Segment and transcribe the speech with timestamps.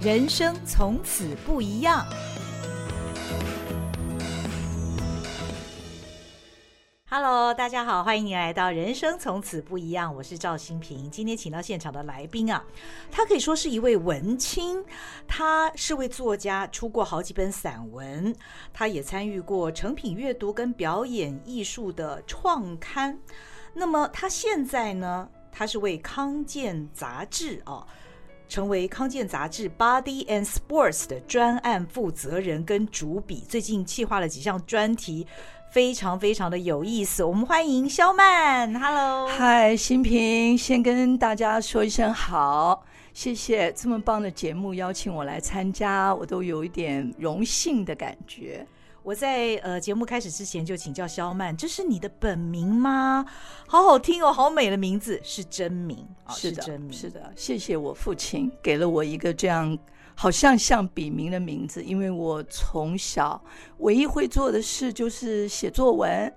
[0.00, 2.06] 人生从此不一样。
[7.10, 11.10] Hello，大家好，欢迎你来到《人生从此不一样》，我是赵新平。
[11.10, 12.64] 今天请到现场的来宾啊，
[13.10, 14.84] 他可以说是一位文青，
[15.26, 18.32] 他是位作家，出过好几本散文，
[18.72, 23.18] 他也参与过成品阅读跟表演艺术的创刊。
[23.74, 27.84] 那么他现在呢，他是为康健杂志哦。
[28.48, 35.26] 成为康健杂志 Body and Sports 的专案负责人跟主笔，最近企划了几项专题，
[35.70, 37.22] 非常非常的有意思。
[37.22, 48.66] 我们欢迎肖曼，Hello，嗨，新平，先跟大家说一声好，谢谢这么棒的节目邀请我来参加，我都有一点荣幸的感觉。
[49.08, 53.24] 我在呃节目开始之前就请教肖曼，这是你的本名吗？
[53.66, 57.32] 好好听哦，好美的名字，是真名，哦、是的，是真名，是的。
[57.34, 59.78] 谢谢我父亲给了我一个这样
[60.14, 63.42] 好像像笔名的名字，因为我从小
[63.78, 66.30] 唯一会做的事就是写作文，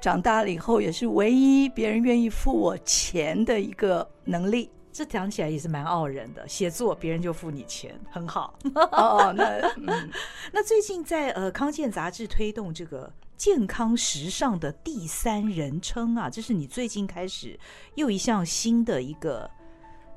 [0.00, 4.68] 长大了以后也是唯一别人愿意付我钱的一个能力。
[4.96, 8.58] 这讲起来也是蛮傲人的，写作别人就付你钱，很好。
[8.92, 9.44] 哦，那
[9.76, 10.10] 嗯，
[10.50, 17.60] 那最近在呃康健杂志推动这个健康时尚的第三人称啊，这是你最近开始
[17.96, 19.50] 又一项新的一个，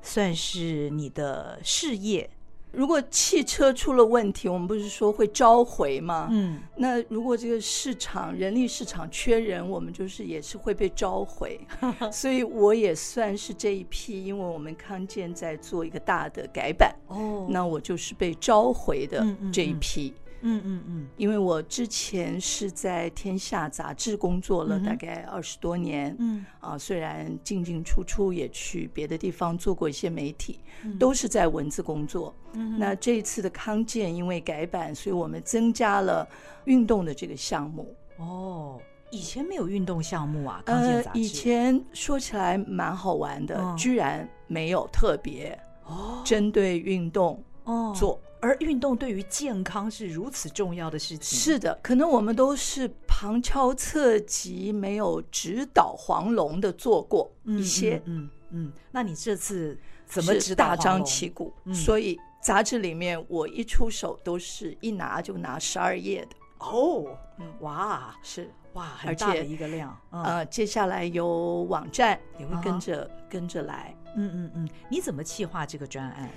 [0.01, 2.29] 算是你的事业。
[2.71, 6.27] 如果汽车出了问题，我们不是说会召回吗？
[6.31, 11.59] 嗯，那如果这个市场人力市场缺人，我们就是也是会被召回。
[12.11, 20.09] 所以我也算是这一批，因为我们康健在做一个大的改版，哦，那我就是被召回的这一批。
[20.09, 30.59] 嗯嗯嗯嗯嗯嗯，因为我之前是在天下杂志工作了大概二十多年，嗯啊，虽然进进出出也去别的地方做过一些媒体，
[30.99, 32.33] 都是在文字工作。
[32.53, 36.27] 嗯，那这一次的康健因为改版，所以我们增加了
[36.65, 37.95] 运动的这个项目。
[38.17, 38.79] 哦，
[39.11, 40.61] 以前没有运动项目啊？
[40.65, 48.19] 康健杂志，呃，以前说起来蛮好玩的，居然没有特别哦针对运动哦做。
[48.41, 51.37] 而运动对于健康是如此重要的事情。
[51.37, 58.01] 是的，可能我们都是旁敲侧击，没有直捣黄龙的做过一些。
[58.05, 61.53] 嗯嗯，嗯，那你这次怎么直捣大张旗鼓？
[61.65, 66.35] 嗯、所以杂志里面我一出手都是一拿就拿十二页的。
[66.59, 67.17] 哦，
[67.59, 69.97] 哇，是哇，很大的一个量。
[70.11, 73.95] 嗯、呃，接下来有网站也会跟着、啊、跟着来。
[74.15, 76.29] 嗯嗯嗯，你怎么计划这个专案？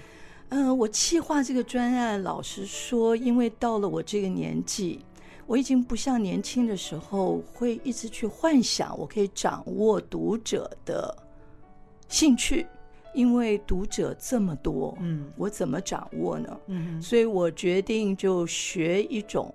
[0.55, 5.01] 嗯，我企划这个专案，老实说，因为到了我这个年纪，
[5.47, 11.17] 我已经不像年轻的时候会一直去幻想我可以掌握读者的
[12.07, 12.67] 兴趣，
[13.15, 16.61] 因为读者这么多，嗯，我怎么掌握呢？
[16.67, 19.55] 嗯，所以我决定就学一种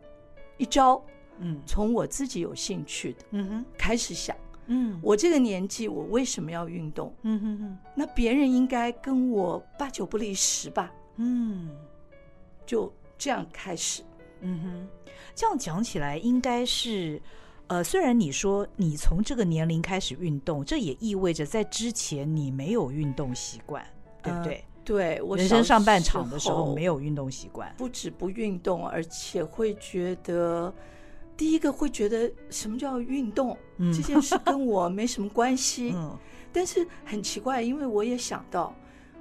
[0.57, 1.00] 一招，
[1.38, 4.36] 嗯，从我自己有兴趣的，嗯哼，开始想。
[4.68, 7.14] 嗯，我这个年纪，我为什么要运动？
[7.24, 10.92] 嗯哼哼，那别人应该跟我八九不离十吧？
[11.16, 11.70] 嗯，
[12.66, 14.04] 就这样开始。
[14.42, 14.88] 嗯哼，
[15.34, 17.22] 这样讲起来，应该是，
[17.68, 23.86] 呃，虽然你说你从这个年龄开始运动，这也意味着在之前你没有运动习惯，
[24.22, 24.56] 对不对？
[24.56, 30.74] 呃、对，我人生上半场的时候没有运动习惯，不止不运动，而且会觉得。
[31.38, 33.56] 第一个会觉得什么叫运动？
[33.78, 35.94] 嗯，这件事跟我没什么关系。
[35.96, 36.18] 嗯，
[36.52, 38.75] 但是很奇怪，因为我也想到，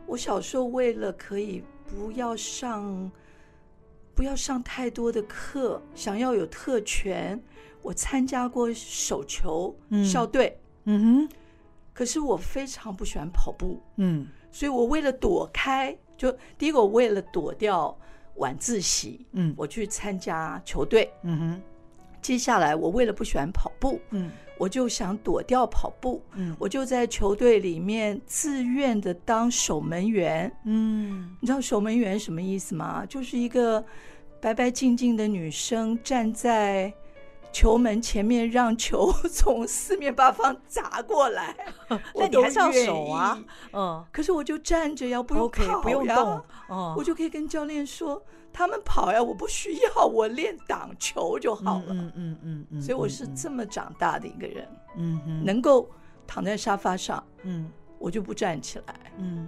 [0.06, 3.12] 我小时候为了可以不要上，
[4.14, 7.38] 不要上太多的课，想要有特权，
[7.82, 10.58] 我参加过手球校队。
[10.84, 11.36] 嗯哼，
[11.92, 13.78] 可是我非常不喜欢跑步。
[13.96, 17.94] 嗯，所以我为了躲开，就第一个我为了躲掉
[18.36, 21.12] 晚自习，嗯，我去参加球队。
[21.22, 21.62] 嗯哼。
[22.26, 33.06] 接下来，我为了不喜欢跑步，嗯，我就想躲掉跑步，嗯，我就在球队里面自愿的当守门员，嗯，你知道守门员什么意思吗？
[33.08, 33.84] 就是一个
[34.40, 36.92] 白白净净的女生站在
[37.52, 41.54] 球门前面，让球从四面八方砸过来，
[42.16, 43.38] 那你还是要守啊，
[43.72, 48.20] 嗯，可是我就站着，要不用跑呀，不用动，哦，我就可以跟教练说。
[48.56, 51.84] 他们跑呀，我不需要， 我练挡球就好了。
[51.90, 54.66] 嗯嗯嗯，嗯，嗯，所以我是这么长大的一个人。
[54.96, 55.86] 嗯嗯，能够
[56.26, 58.94] 躺在沙发上，嗯，我就不站起来。
[59.18, 59.46] 嗯，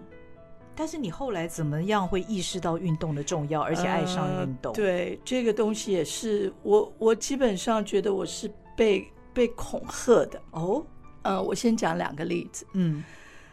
[0.77, 4.73] 但是你后来怎么样会意识到运动的重要，而且爱上运动？
[4.73, 10.39] 呃、对，这个东西也是我，我基本上觉得我是被被恐吓的。
[10.51, 10.85] 哦，
[11.23, 12.67] 呃，我先讲两个例子。
[12.75, 13.03] 嗯，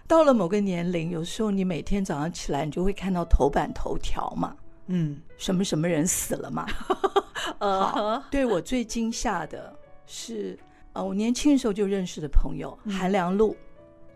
[0.05, 4.53] 到了某个年龄，有时候你每天早上起来，你就会看到头版头条嘛。
[4.87, 6.65] 嗯，什么什么人死了嘛？
[7.59, 9.73] 呃，对我最惊吓的
[10.05, 10.57] 是，
[10.93, 13.55] 呃，我年轻的时候就认识的朋友韩良露，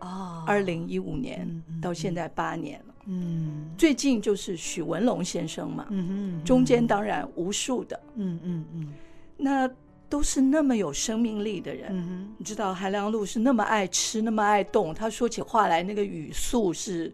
[0.00, 8.92] 哦，二零一五年到现在八年了，嗯，最近就是许文龙先生嘛，嗯嗯，中间当然无数的，嗯嗯嗯，
[9.36, 9.70] 那
[10.08, 17.12] 都是那么有生命力的人，嗯，你知道韩良露是那么爱吃，那么爱动，他说起话来那个语速是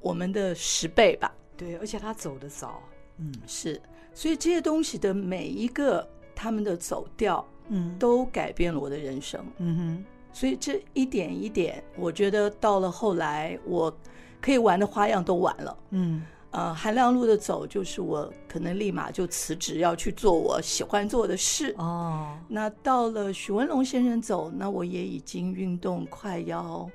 [0.00, 2.80] 我们的十倍吧，对，而且他走得早。
[3.18, 3.80] 嗯，是，
[4.14, 9.44] 所以这些东西的每一个他们的走调，嗯，都改变了我的人生。
[9.58, 13.94] 嗯哼，所以这一点一点，我觉得到了后来，我
[14.40, 15.78] 可以玩的花样都玩了。
[15.90, 21.74] 嗯，呃，韩亮路的走，就是我可能立马就辞职，要去做我喜欢做的事。
[21.78, 26.88] 哦，那到了许文龙先生走，那我也已经运动快要。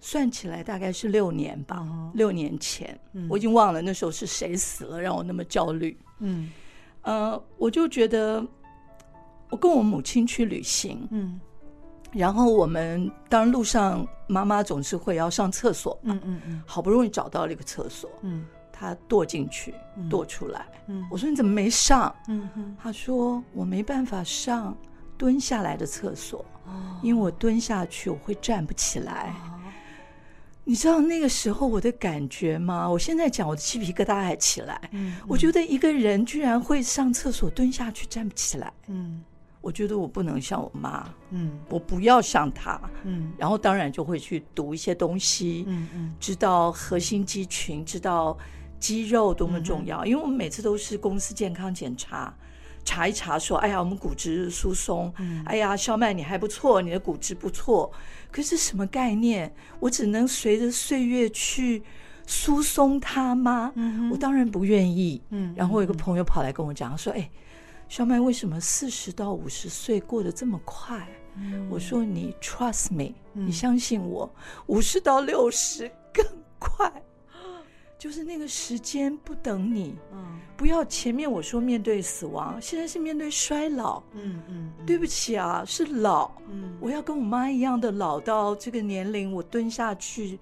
[0.00, 2.98] 算起来大概是六年吧，六年前，
[3.28, 5.96] 我已经忘了那时候是谁死了，让我那么焦虑。
[6.20, 6.50] 嗯，
[7.02, 8.44] 呃，我就觉得，
[9.50, 11.38] 我跟我母亲去旅行，嗯，
[12.12, 19.74] 然后我们当然路上妈妈总是会要上厕所，嗯嗯嗯，好不容易找到了一个厕所，嗯，她躲进去，
[20.08, 22.14] 躲出来，嗯，我说你怎么没上？
[22.28, 24.74] 嗯哼，她说我没办法上
[25.18, 26.42] 蹲下来的厕所，
[27.02, 29.34] 因为我蹲下去我会站不起来。
[30.64, 32.88] 你知道那个时候我的感觉吗？
[32.88, 34.80] 我现在讲，我的鸡皮疙瘩还起来。
[34.92, 38.72] 嗯，我觉得一个人居然会上厕所蹲下去站不起来。
[38.86, 39.20] 嗯，
[39.60, 41.08] 我觉得我不能像我妈。
[41.30, 42.80] 嗯，我不要像她。
[43.04, 45.64] 嗯，然后当然就会去读一些东西。
[45.66, 48.36] 嗯嗯，知道核心肌群，知道
[48.78, 50.04] 肌肉多么重要。
[50.06, 52.32] 因为我们每次都是公司健康检查。
[52.82, 55.12] 查一查，说：“哎呀，我们骨质疏松。
[55.18, 57.92] 嗯、哎呀，肖曼你还不错，你的骨质不错。
[58.30, 59.52] 可是什么概念？
[59.78, 61.82] 我只能随着岁月去
[62.26, 63.72] 疏松它吗？
[63.74, 65.20] 嗯、我当然不愿意。
[65.30, 67.30] 嗯，然后我有个朋友跑来跟我讲说：‘哎，
[67.88, 71.06] 小麦为什么四十到五十岁过得这么快？’
[71.36, 74.32] 嗯、我说：‘你 trust me，、嗯、你相信我，
[74.66, 76.24] 五十到六十更
[76.58, 76.90] 快。’
[78.00, 90.38] 就是那个时间不等你，嗯，不要前面我说面对死亡，现在是面对衰老，嗯嗯，对不起啊，是老，嗯，我要跟我妈一样的老到这个年龄，我蹲下去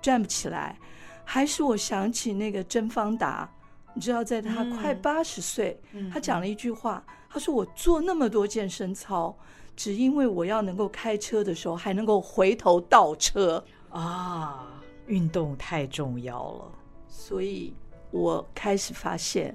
[0.00, 0.78] 站不起来，
[1.22, 3.46] 还是我想起那个甄方达，
[3.92, 5.78] 你知道，在他快八十岁，
[6.10, 9.36] 他讲了一句话，他说我做那么多健身操，
[9.76, 13.62] 只因为我要能够开车的时候还能够回头倒车。
[13.90, 14.66] 啊，
[15.08, 16.72] 运动太重要了。
[17.14, 17.74] 所以
[18.10, 19.54] 我开始发现，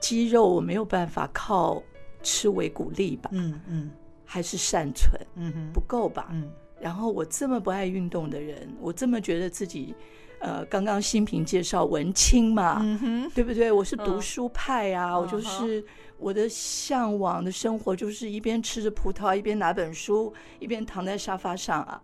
[0.00, 1.82] 肌肉我没有办法靠
[2.22, 3.90] 吃维骨力吧，嗯嗯，
[4.24, 6.50] 还是善存，嗯哼，不够吧，嗯。
[6.80, 9.94] 然后我这么不爱运动的人，我这么觉得自己，
[10.40, 13.70] 呃，刚刚新平介绍文青嘛，嗯哼，对不对？
[13.70, 15.84] 我是读书派啊，我就是
[16.18, 22.02] 我的向往的生活就是一边吃着葡萄，一边拿本书，一边躺在沙发上啊，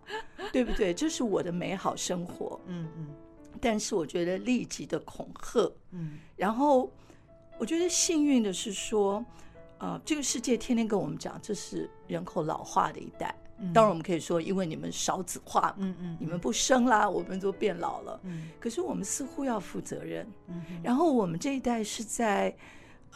[0.52, 0.92] 对不对？
[0.94, 3.06] 这是我的美好生活，嗯嗯。
[3.60, 6.90] 但是我觉得立即的恐吓，嗯，然后
[7.58, 9.24] 我觉得幸运的是说，
[9.78, 13.34] 呃，这个世界天天跟我们讲，这是人口老化的一代。
[13.58, 18.20] 嗯，当然我们可以说，因为你们少子化，嗯嗯，你们不生啦，我们都变老了。
[18.24, 20.26] 嗯，可是我们似乎要负责任。
[20.48, 22.54] 嗯，然后我们这一代是在，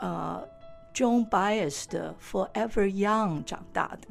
[0.00, 0.46] 呃。
[0.94, 4.08] Joan Baez 的 Forever Young 长大的，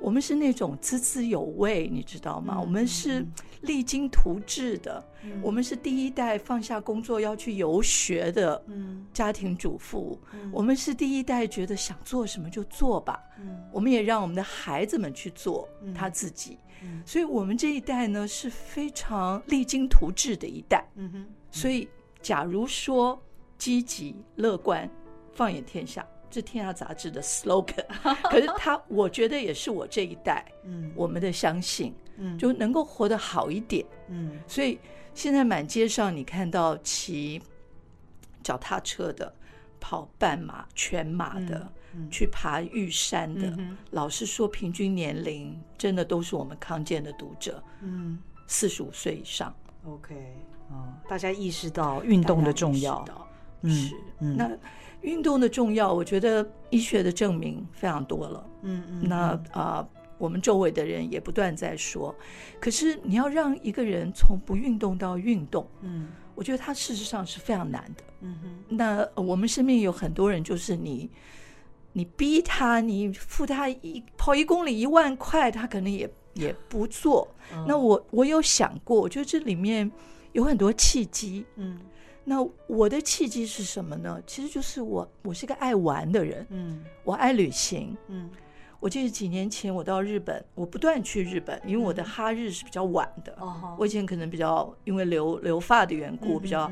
[0.00, 2.54] 我们是那种滋滋有味，你知道吗？
[2.56, 3.24] 嗯、我们是
[3.60, 8.64] 励精图治的，嗯、我们是第一代放下工作要去游学的
[9.12, 21.86] 家庭主妇，嗯、我们是第一代觉得想做什么就做吧，嗯、我们也让我们的孩子们去做他自己，嗯、所以我们这一代呢是非常励精图治的一代，嗯哼，所以
[22.22, 23.22] 假如说
[23.58, 24.88] 积极乐观，
[25.34, 26.02] 放眼天下。
[26.32, 27.84] 是《天下杂志》的 slogan，
[28.24, 34.78] 可是他，我觉得也是我这一代，嗯，我们的相信，嗯，就能够活得好一点，嗯，所以
[35.14, 37.40] 现在满街上你看到骑
[38.42, 39.32] 脚踏车的、
[39.78, 41.70] 跑半马、全马的、
[42.10, 43.56] 去爬玉山的，
[43.90, 49.54] 老实说，平均年龄真的都是我们康健的读者，嗯，四十五岁以上。
[49.84, 50.14] OK，
[50.70, 53.04] 嗯，大家意识到运动的重要，
[53.60, 54.50] 嗯，是，那。
[55.02, 58.46] 运动的重要，我觉得医学的证明非常多了。
[58.62, 59.16] 嗯嗯，那
[59.52, 62.14] 啊、呃，我们周围的人也不断在说。
[62.60, 68.04] 可是你要让一个人从不运动到运动，嗯，我觉得他事实上是非常难的。
[68.20, 71.10] 嗯哼，那我们身边有很多人，就是你，
[71.92, 77.26] 你逼他，你付他一跑一公里一万块，他可能也也不做。
[77.52, 79.90] 嗯、那我我有想过，我觉得这里面
[80.32, 81.44] 有很多契机。
[81.56, 81.80] 嗯。
[82.24, 84.20] 那我的契机是什么呢？
[84.26, 88.30] 其实就是我，我是个爱玩的人，嗯，我爱旅行，嗯。
[88.80, 93.32] 我记得几年前我到日本，我不断去日本，因为我的哈日是比较晚的。
[93.40, 96.68] 嗯、我以前可能比较因为留留发的缘故，比较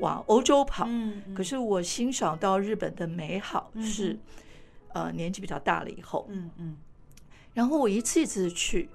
[0.00, 0.84] 往欧洲跑。
[0.86, 4.12] 嗯嗯、可是我欣赏到日本的美好是，
[4.92, 6.26] 嗯、呃，年纪比较大了以后。
[6.28, 6.76] 嗯嗯、
[7.54, 8.90] 然后我一次一次去，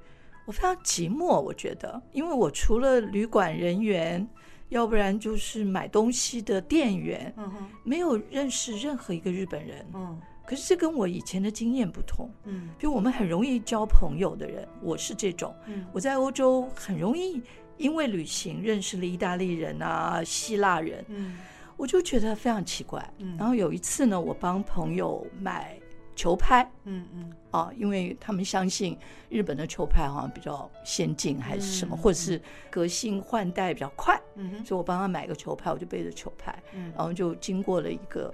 [0.46, 1.42] 我非常寂寞。
[1.42, 4.30] 我觉得，因为我除了旅馆人员，
[4.70, 7.52] 要不然就是买东西的店员，嗯、
[7.84, 9.86] 没有认识任何一个日本人。
[9.94, 10.20] 嗯。
[10.46, 17.40] 可是这跟我以前的经验不同，嗯，就我们很容易交朋友的人，我是这种，嗯，我在欧洲很容易
[17.78, 21.38] 因为旅行认识了意大利人啊、希腊人，嗯，
[21.78, 25.80] 我就觉得非常奇怪，嗯，然后有一次呢，我帮朋友买
[26.20, 28.98] 球拍，嗯嗯，啊，因为他们相信
[29.30, 38.34] 日本的球拍好像比较先进还是什么，嗯、或者是革新换代比较快，嗯，所以我帮他买个球拍，我就背着球拍，嗯，然后就经过了一个。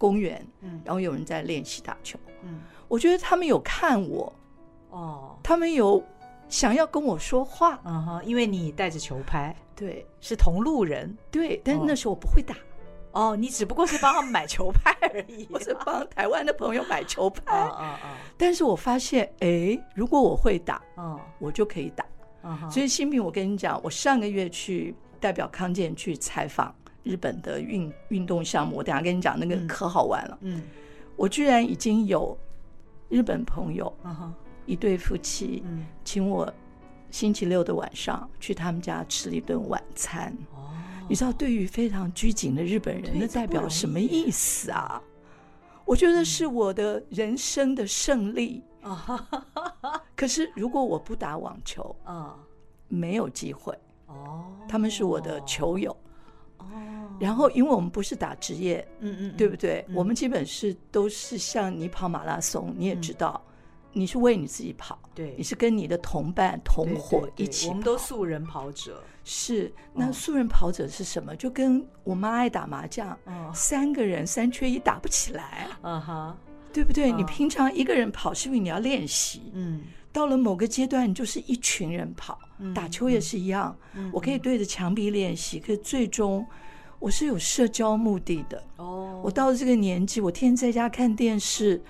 [0.00, 4.32] 公园，嗯，然后有人在练习打球，嗯，我觉得他们有看我，
[4.90, 6.00] 哦，他们有
[6.48, 12.58] 想要跟我说话，嗯哼，因为你带着球拍，对，是同路人，对，但是那时候我不会打，哦，
[13.36, 18.16] 你只不过是帮他们买球拍而已， 我是帮台湾的朋友买球 拍，啊啊啊！
[18.36, 22.04] 但是我发现，哎，如果我会打，嗯，我就可以打，
[22.70, 26.74] 所以新平，我跟你讲，我上个月去代表康健去采访。
[27.04, 30.36] 日本的运运动项目，我等下跟你讲，那个可好玩了。
[30.42, 30.62] 嗯，
[31.16, 32.36] 我居然已经有
[33.08, 33.90] 日本朋友，
[34.66, 36.52] 一对夫妻，嗯，请我
[37.10, 40.36] 星期六的晚上去他们家吃了一顿晚餐。
[41.08, 45.02] 哦，你知道，对于非常拘谨的日本人，那代表什么意思啊？
[45.84, 49.28] 我觉得是我的人生的胜利啊。
[50.14, 52.36] 可是如果我不打网球，啊，
[52.88, 53.76] 没有机会。
[54.06, 55.90] 哦，他们是我的球友。
[56.58, 56.66] 哦，
[57.18, 59.84] 然后因为我们不是打职业，嗯嗯，对不对？
[59.94, 63.42] 我们基本是都是像你跑马拉松，你也知道，
[63.92, 69.02] 你是为你自己跑，对，你是跟你的同伴同伙一起，我们都素人跑者。
[69.24, 71.36] 是，那素人跑者是什么？
[71.36, 73.18] 就跟我妈爱打麻将，
[73.52, 76.36] 三个人三缺一打不起来，嗯哈，
[76.72, 77.12] 对不对？
[77.12, 82.38] 你平常一个人跑是因为你要练习，嗯，到了某个阶段，你就是一群人跑。
[82.74, 83.76] 打球也是一样，
[84.12, 86.44] 我可以对着墙壁练习，可是最终
[86.98, 88.60] 我是有社交目的的。
[88.76, 91.80] 哦，我到了这个年纪，我天天在家看电视，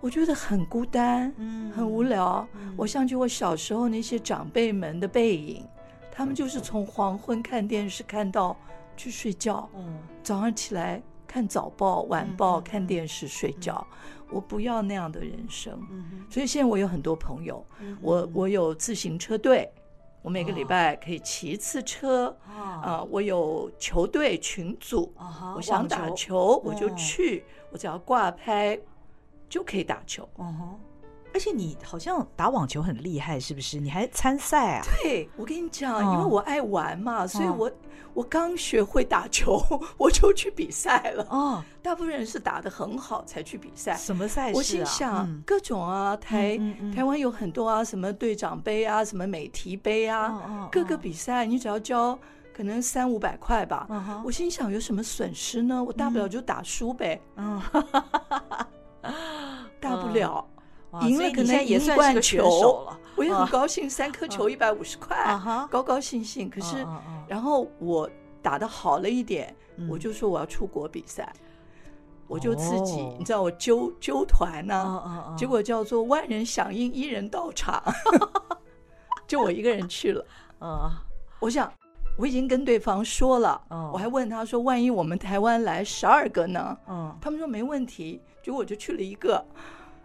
[0.00, 1.32] 我觉得很孤单，
[1.74, 2.46] 很无聊。
[2.76, 5.64] 我想起我小时候那些长辈们的背影，
[6.10, 8.56] 他们就是从黄昏看电视看到
[8.96, 9.68] 去睡觉，
[10.22, 13.86] 早上起来看早报、晚报，看电视睡觉。
[14.30, 15.78] 我不要那样的人生，
[16.30, 17.64] 所以现在我有很多朋友，
[18.00, 19.70] 我我有自行车队。
[20.22, 23.02] 我每个礼拜可以骑一次车啊！
[23.10, 25.10] 我有球队群组，
[25.56, 28.78] 我想打球我就去，我只要挂拍
[29.50, 30.26] 就可以打球。
[31.32, 33.78] 而且你好像打网球很厉害，是不是？
[33.78, 34.82] 你还参赛啊？
[35.02, 37.70] 对，我跟你讲，因为我爱玩嘛，所以我
[38.14, 39.62] 我刚学会打球，
[39.96, 41.24] 我就去比赛了。
[41.30, 43.94] 哦，大部分人是打的很好才去比赛。
[43.94, 44.56] 什么赛事啊？
[44.56, 46.58] 我心想各种啊，台
[46.92, 52.18] 台湾有很多啊，什么队长杯啊，什么美提杯啊，各个比赛你只要交
[52.52, 53.86] 可能三五百块吧。
[54.24, 55.80] 我心想有什么损失呢？
[55.80, 57.22] 我大不了就打输呗。
[57.36, 57.62] 嗯，
[59.80, 60.46] 大不了。
[61.02, 62.84] 赢了可能赢一罐球，
[63.14, 65.16] 我也很高兴，三颗球一百五十块，
[65.70, 66.50] 高高兴兴。
[66.50, 66.84] 可是，
[67.28, 68.10] 然后我
[68.42, 69.54] 打的好了一点，
[69.88, 71.32] 我就说我要出国比赛，
[72.26, 77.80] 我就自己，你知道我揪揪团呢，结果叫做万人响应，一人到场，
[79.28, 80.26] 就我一个人去了。
[81.38, 81.72] 我想
[82.18, 86.76] 我已经跟对方说了，我还问他说，万一我们台湾来十二个呢？
[87.20, 89.44] 他们说没问题，结果我就去了一个。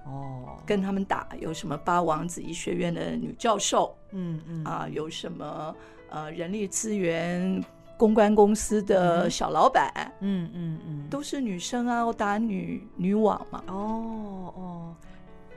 [0.08, 5.76] 哦，跟他们打有什么八王子医学院的女教授，嗯嗯啊，有什么
[6.12, 7.60] 呃人力资源
[7.98, 13.64] 公关公司的小老板，嗯嗯嗯，都是女生啊，我打女女网嘛。
[13.66, 14.96] 哦哦，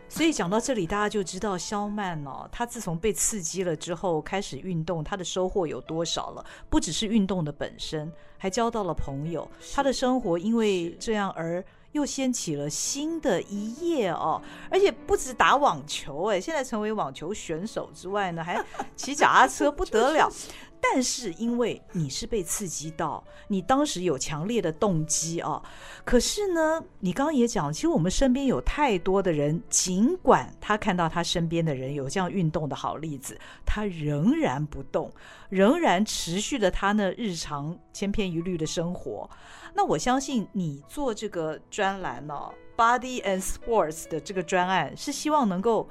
[0.09, 6.43] 所以讲到这里，大家就知道萧曼哦，她自从被刺激了之后，开始运动，她的收获有多少了？
[6.71, 11.63] 不只是运动的本身，还交到了朋友，她的生活因为这样而。
[11.99, 14.41] 又掀起了新的一页哦，
[14.71, 18.65] 而且不止打网球哎，现在成为网球选手之外呢，还
[18.95, 20.31] 骑脚踏车不得了。
[20.81, 25.63] 但是因为你是被刺激到，你当时有强烈的动机啊。
[26.05, 35.13] 可是呢，你刚刚也讲，其实我们身边有太多的人，尽管他看到他身边的人有这样运动的好例子，他仍然不动，
[35.49, 39.29] 仍然持续的他那日常千篇一律的生活。
[39.75, 45.89] 那我相信你做这个专栏呢，哦，Body and Sports 的这个专案，是希望能够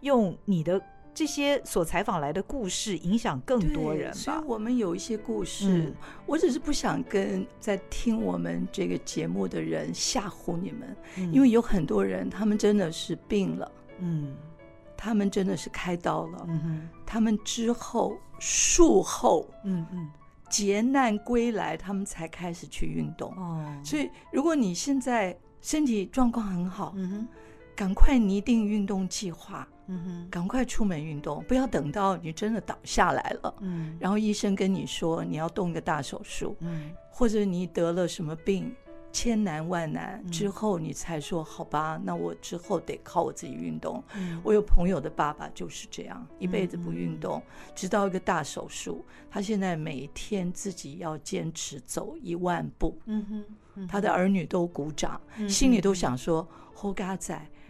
[0.00, 0.80] 用你的。
[1.18, 5.94] 这些所采访来的故事影响更多人吧，所以我们有一些故事，嗯、
[6.26, 14.36] 我只是不想跟在听我们这个节目的人吓唬你们，嗯、因为有很多人他们真的是病了，嗯，
[14.96, 20.08] 他们真的是开刀了，嗯哼，他们之后术后，嗯嗯，
[20.48, 27.28] 劫难归来，他们才开始去运动，哦，所以如果你现在身体状况很好，嗯哼，
[27.74, 29.66] 赶快拟定运动计划。
[29.88, 38.74] 嗯哼，赶快出门运动，不要等到你真的倒下来了，嗯，然后医生跟你说你要动个大手术，嗯，或者你得了什么病，
[39.10, 44.04] 千难万难之后，你才说好吧，那我之后得靠我自己运动。
[44.14, 47.42] 嗯，我有朋友的爸爸就是这样，一辈子不运动，
[47.74, 55.18] 直到一个大手术，他现在每天自己要坚持走一万步，嗯哼，他的儿女都鼓掌，
[55.48, 57.16] 心里都想说好佳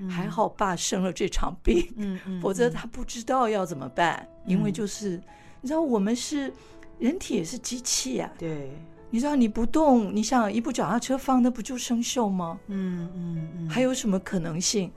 [0.06, 0.14] 哉。
[0.14, 4.28] 还好爸生了这场病，嗯 嗯，否则他不知道要怎么办。
[4.46, 5.20] 因为就是，
[5.60, 6.52] 你知道我们是
[6.98, 8.70] 人体也是机器呀，对，
[9.10, 12.58] 你知道你不动，你想一部脚踏车放那不就生锈吗？
[12.68, 14.90] 嗯嗯嗯，还有什么可能性？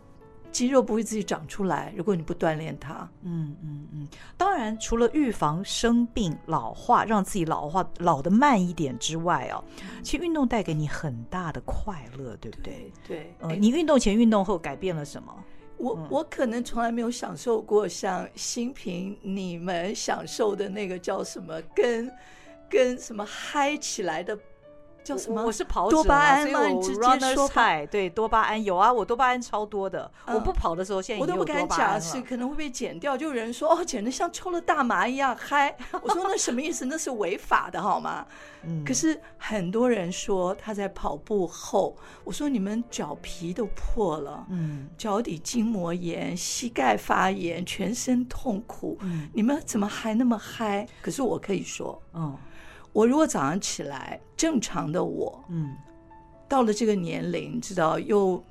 [0.51, 3.09] 肌肉不会自己长出来，如果你不锻炼它。
[3.23, 4.07] 嗯嗯嗯。
[4.37, 9.63] 当然，除了预防生病、老化，让自己老化老的慢一点之外哦，
[10.03, 12.91] 其实运动带给你很大的快乐，对不对？
[13.07, 13.17] 对。
[13.17, 15.33] 对呃，你运动前、运动后改变了什么？
[15.77, 22.11] 我、嗯、我可能从来没有享受过像新平你们享受的那个叫什么，跟
[22.69, 24.37] 跟什么嗨起来的。
[25.03, 25.43] 叫什么？
[25.43, 26.67] 我是跑者，多巴胺吗？
[26.67, 30.09] 你直接说嗨，对，多巴胺有啊，我多巴胺超多的。
[30.27, 33.17] 我不跑的时候，现在我都不敢假，是可能会被剪掉。
[33.17, 35.75] 就有人说哦，简直像抽了大麻一样嗨。
[36.01, 36.85] 我说那什么意思？
[36.85, 38.25] 那是违法的，好吗？
[38.85, 48.99] 可是很多人说他在跑步后，我说你们脚皮都破了，嗯，脚底筋膜炎、膝盖发炎、全身痛苦，
[49.33, 50.87] 你们怎么还那么嗨？
[51.01, 52.37] 可是我可以说，嗯。
[52.93, 55.75] 我如果早上起来，正常的我，嗯，
[56.47, 58.43] 到了这个年龄，知道又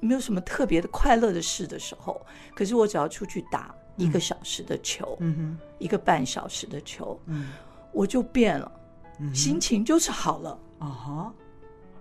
[0.00, 2.20] 没有什么特别的快乐的事的时候，
[2.54, 5.16] 可是我只要出去打一个小时的球，
[5.78, 7.48] 一个半小时的球，嗯，
[7.92, 8.70] 我就变了，
[9.32, 11.34] 心情就是好了，啊哈，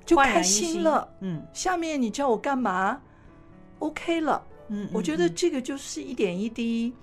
[0.06, 3.00] 就开心了，嗯，下面你叫我干嘛
[3.80, 6.94] ？OK 了，嗯，我觉得这个就是一点一滴。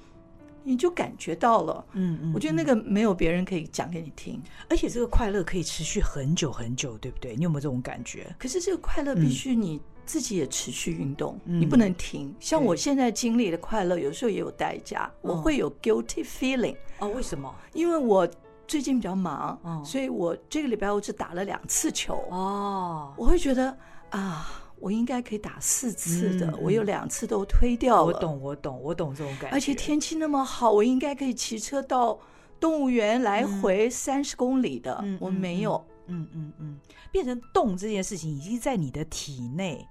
[0.65, 7.35] 你就感觉到了，嗯嗯，我觉得那个没有别人可以讲给你听，而且这个快乐可以持续很久很久，对不对？
[7.37, 8.35] 你有没有这种感觉？
[8.39, 12.35] 可是这个快乐必须你自己也持续运动，你不能停。
[12.41, 16.77] 像我现在经历的快乐，有时候也有代价，我会有 guilty feeling。
[16.99, 17.53] 哦，为什么？
[17.73, 18.29] 因为我
[18.67, 22.15] 最近比较忙，所以我这个礼拜我只打了两次球。
[22.31, 23.77] 哦，我会觉得
[24.11, 24.59] 啊。
[24.83, 28.05] 我应该可以打四次的，嗯、我有两次都推掉了。
[28.05, 29.55] 我懂，我懂，我懂这种感觉。
[29.55, 32.19] 而且天气那么好，我应该可以骑车到
[32.59, 35.83] 动物园来回三十公里的，嗯、我没有。
[36.09, 36.81] 嗯嗯嗯，
[37.13, 39.87] 变成动这件事情已经在你的体内，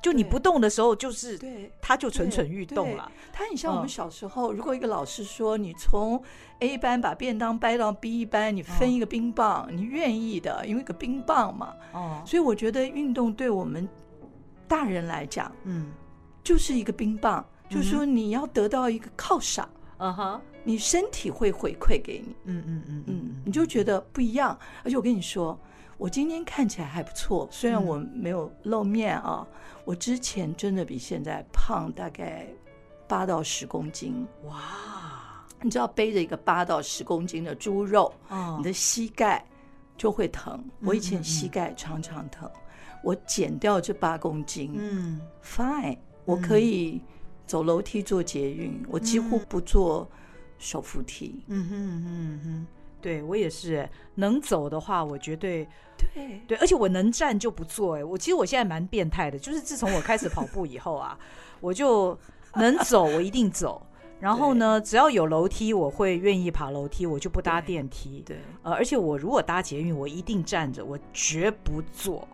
[0.00, 3.10] 就你不动的时候，就是对，它就蠢蠢欲动了。
[3.32, 6.22] 它很像我们小时候，嗯、如果一个老师说你从
[6.60, 11.74] A 班把便当掰到 B 班，你分一个冰棒，嗯、你愿意的，因为一个冰棒嘛。
[11.92, 13.86] 哦，所以我觉得运动对我们。
[14.68, 15.92] 大人来讲，嗯，
[16.42, 24.58] 就是一个冰棒，就是说你要得到一个犒赏，嗯哼，你身体会回馈给你，嗯嗯嗯嗯，你就觉得不一样。
[24.84, 25.58] 而且我跟你说，
[25.96, 29.46] 我今天看起来还不错，虽然我没有露面啊，
[29.84, 32.46] 我之前真的比现在胖大概
[33.08, 34.26] 八到十公斤。
[34.44, 38.12] 哇，你知道背着一个八到十公斤的猪肉，
[38.58, 39.44] 你的膝盖
[39.96, 40.62] 就会疼。
[40.82, 42.50] 我以前膝盖常常疼。
[43.02, 47.00] 我减掉这八公斤，嗯，fine，我可以
[47.46, 50.08] 走楼梯做捷运，嗯、我几乎不坐
[50.58, 52.66] 手扶梯，嗯哼嗯哼，
[53.00, 56.40] 对我也是，能走的话我绝对对。
[56.46, 61.18] 对，而且我能站就不坐，哎，我其实我现在蛮变态的，就是自从我开始跑步以后啊，
[61.60, 62.18] 我就
[62.54, 63.80] 能走，我一定走，
[64.18, 68.42] 然后呢，只要有楼梯，我会愿意爬楼梯，我就不搭电梯，对，对。
[68.62, 72.26] 呃，而且我如果搭捷运，我一定站着，我绝不坐。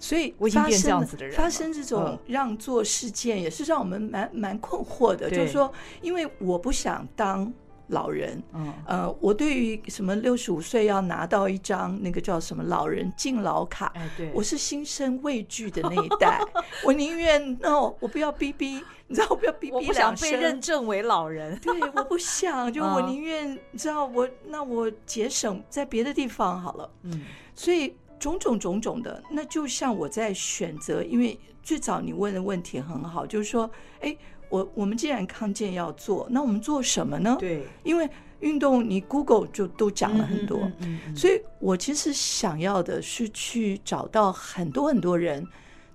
[0.00, 5.28] 所以我已经变这样子的人，发生这种让座事件，也是让我们蛮蛮困惑的。
[5.30, 7.52] 就是说，因为我不想当
[7.88, 8.42] 老人。
[8.54, 16.40] 嗯，呃，我对于什么六十五岁要拿到一张那个叫什么老人敬老卡，哎，对，我是心生畏惧的那一代。
[16.82, 21.58] 我宁愿 no，我不要逼逼，你知道我不要逼逼，我不想被认证为老人。
[21.58, 26.90] 对，我不想， 就我宁愿你知道我那我节省在别的地方好了。
[27.02, 27.22] 嗯，
[27.54, 33.68] 所以种种种种的，那就像我在选择，因为最早你问的问题很好，就是说，
[34.00, 34.16] 哎。
[34.50, 37.36] 我我们既然康健要做，那我们做什么呢？
[37.38, 45.46] 对，因为运动你 Google 就都讲了很多，嗯嗯嗯嗯、所以我其实想要的是去找到很多很多人，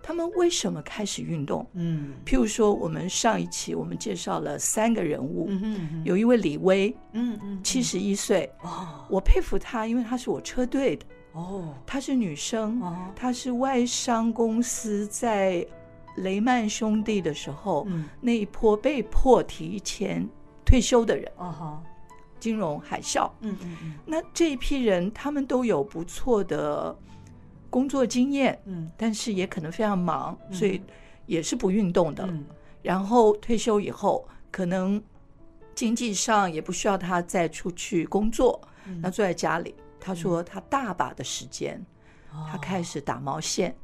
[0.01, 1.67] 他们为什么开始运动？
[1.73, 11.05] 嗯，譬如说我们上一期我们介绍了三个人物，嗯嗯嗯、有一位李威，嗯嗯，七十一岁，哦，我佩服他，因为他是我车队的，
[11.35, 15.65] 哦，她是女生，哦，她是外商公司在。
[16.19, 20.25] 雷曼兄弟的时候，嗯、那一波被迫提前
[20.63, 21.83] 退休的人，哦、
[22.39, 26.97] 金融海啸，嗯嗯嗯，那这一批人他们都有不错的
[27.69, 30.81] 工作经验，嗯，但是也可能非常忙，嗯、所以
[31.25, 32.25] 也是不运动的。
[32.27, 32.45] 嗯、
[32.81, 35.03] 然后退休以后，可能
[35.75, 41.83] 经济上也不需要他再出去工作，嗯、那坐在家里，他说他大把的时间，
[42.31, 43.75] 嗯、他开始打毛线。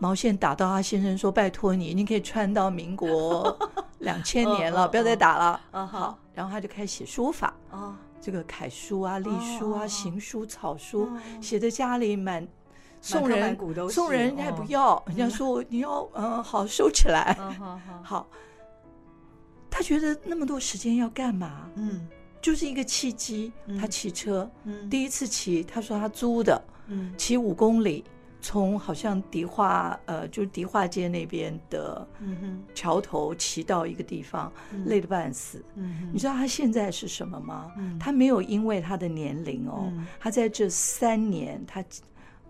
[0.00, 3.56] 毛线打到他先生说：“拜托你，你可以穿到民国
[4.00, 7.54] 两千年了，不要再打了。”好，然后他就开始写书法。
[8.20, 11.08] 这个楷书啊、隶书啊、行书、草书，
[11.40, 12.44] 写在家里满
[13.00, 13.56] 送人，
[13.90, 17.38] 送人人家也不要，人家说你要嗯好收起来。
[18.02, 18.26] 好，
[19.70, 21.68] 他觉得那么多时间要干嘛？
[21.76, 22.08] 嗯，
[22.44, 23.50] 就是一个契机。
[23.80, 24.50] 他骑车，
[24.90, 26.62] 第一次骑，他说他租的，
[27.16, 28.04] 骑五公里。
[28.46, 32.06] 从好像迪化，呃，就是迪化街那边的
[32.74, 35.64] 桥头骑到一个地方，嗯、累得半死。
[35.76, 37.72] 嗯、你知道他现在是什么吗？
[37.78, 41.82] 嗯、他没有因为他的年龄哦，嗯、他在这三年，他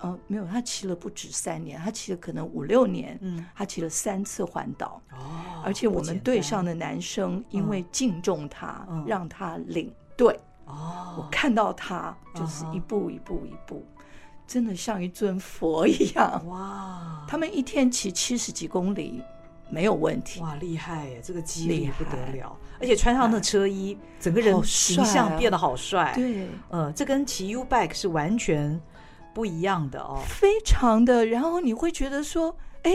[0.04, 3.18] 呃没有，他骑了不止三年，他骑了可能五六年。
[3.22, 5.00] 嗯、他骑了三次环岛。
[5.12, 10.38] 哦，而且我们队上的男生因为敬重他，嗯、让他领队。
[10.66, 13.84] 哦，我看到他就是一步一步一步。
[14.46, 17.24] 真的像一尊佛一样哇！
[17.26, 19.22] 他们一天骑七十几公里
[19.70, 21.18] 没有问题哇，厉害耶！
[21.24, 26.12] 这个肌力不得了，而且穿上那车衣，整个人形象变得好帅。
[26.14, 28.78] 对，呃，这跟骑 U bike 是完全
[29.35, 31.27] 不一样的哦，非常的。
[31.27, 32.92] 然后你会觉得说，哎。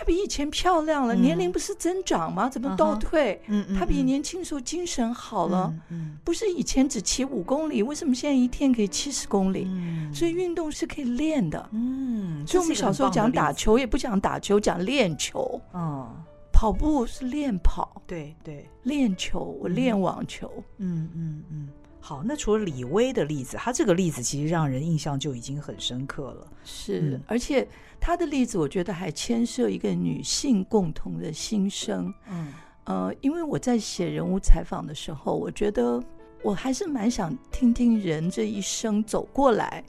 [0.00, 2.48] 她比以前漂亮了，年龄不是增长吗？
[2.48, 3.42] 怎么倒退？
[3.48, 5.74] 嗯，她比年轻时候精神好了。
[5.90, 9.66] 嗯，不是以前只骑五公里，为什么现在一天可以七十公里？
[10.14, 11.68] 所以运动是可以练的。
[11.72, 15.60] 嗯，所以我们小时候讲打球，也不讲打球，讲练球。
[15.74, 16.08] 嗯，
[16.52, 18.00] 跑步是练跑。
[18.06, 20.48] 对对，练球，我练网球。
[20.76, 21.68] 嗯嗯嗯。
[22.08, 26.46] 好，那除了李威的例子，他这个例子其实让人印象就已经很深刻了。
[26.64, 27.68] 是，而且。
[28.00, 32.14] 他的例子，我觉得还牵涉一个女性共同的心声。
[32.30, 32.52] 嗯，
[32.84, 36.00] 呃，因为我在写人物采访的时候，我觉得
[36.44, 39.82] 我还是蛮想听听人这一生走过来，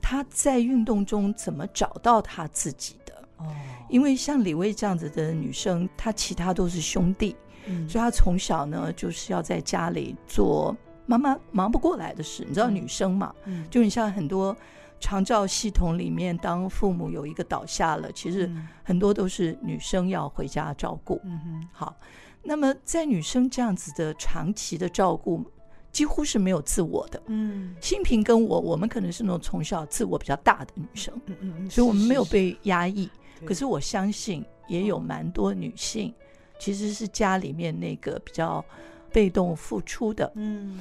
[0.00, 3.12] 他在运动中怎么找到他自己的。
[3.38, 3.46] 哦，
[3.88, 7.34] 因为像李威这样子的女生，她其他都是兄弟，
[7.66, 10.76] 嗯，所以她从小呢就是要在家里做
[11.08, 12.44] 妈妈忙不过来的事。
[12.46, 13.34] 你知道女生嘛？
[13.46, 14.56] 嗯，就你像很多。
[15.00, 18.50] 长照系统里面，当父母有一个倒下了，其实
[18.82, 21.20] 很多都是女生要回家照顾。
[21.22, 21.96] 嗯哼，好，
[22.42, 25.48] 那么在女生这样子的长期的照顾，
[25.92, 27.22] 几乎是没有自我的。
[27.26, 31.14] 嗯，新平跟我，我们可能是那种从小自我比较大的女生。
[31.26, 33.08] 嗯嗯，所以我们没有被压抑。
[33.44, 36.12] 可是我相信，也有蛮多女性
[36.58, 38.64] 其实是家里面那个比较
[39.12, 40.32] 被动付出的。
[40.34, 40.76] 嗯。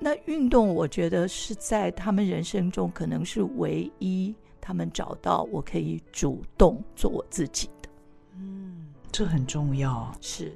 [0.00, 7.88] 那运动，我觉得是在他们人生中可能是唯一他们找到我可以主动做我自己的。
[8.36, 10.12] 嗯，这很重要。
[10.20, 10.52] 是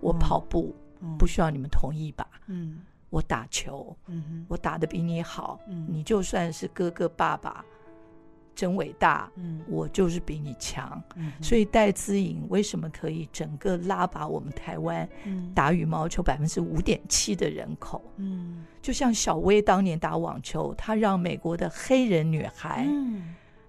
[0.00, 2.26] 我跑步，嗯，不需要你们同意吧？
[2.46, 7.64] 嗯，我打球，嗯哼，我打得比你好，嗯，你就算是哥哥爸爸。
[8.54, 15.08] 真伟大，嗯，我就是比你强，嗯，所以戴资颖为什么可以整个拉拔我们台湾，
[15.54, 22.86] 打羽毛球百分之五点七的人口，嗯，就像小薇当年打网球，她让美国的黑人女孩，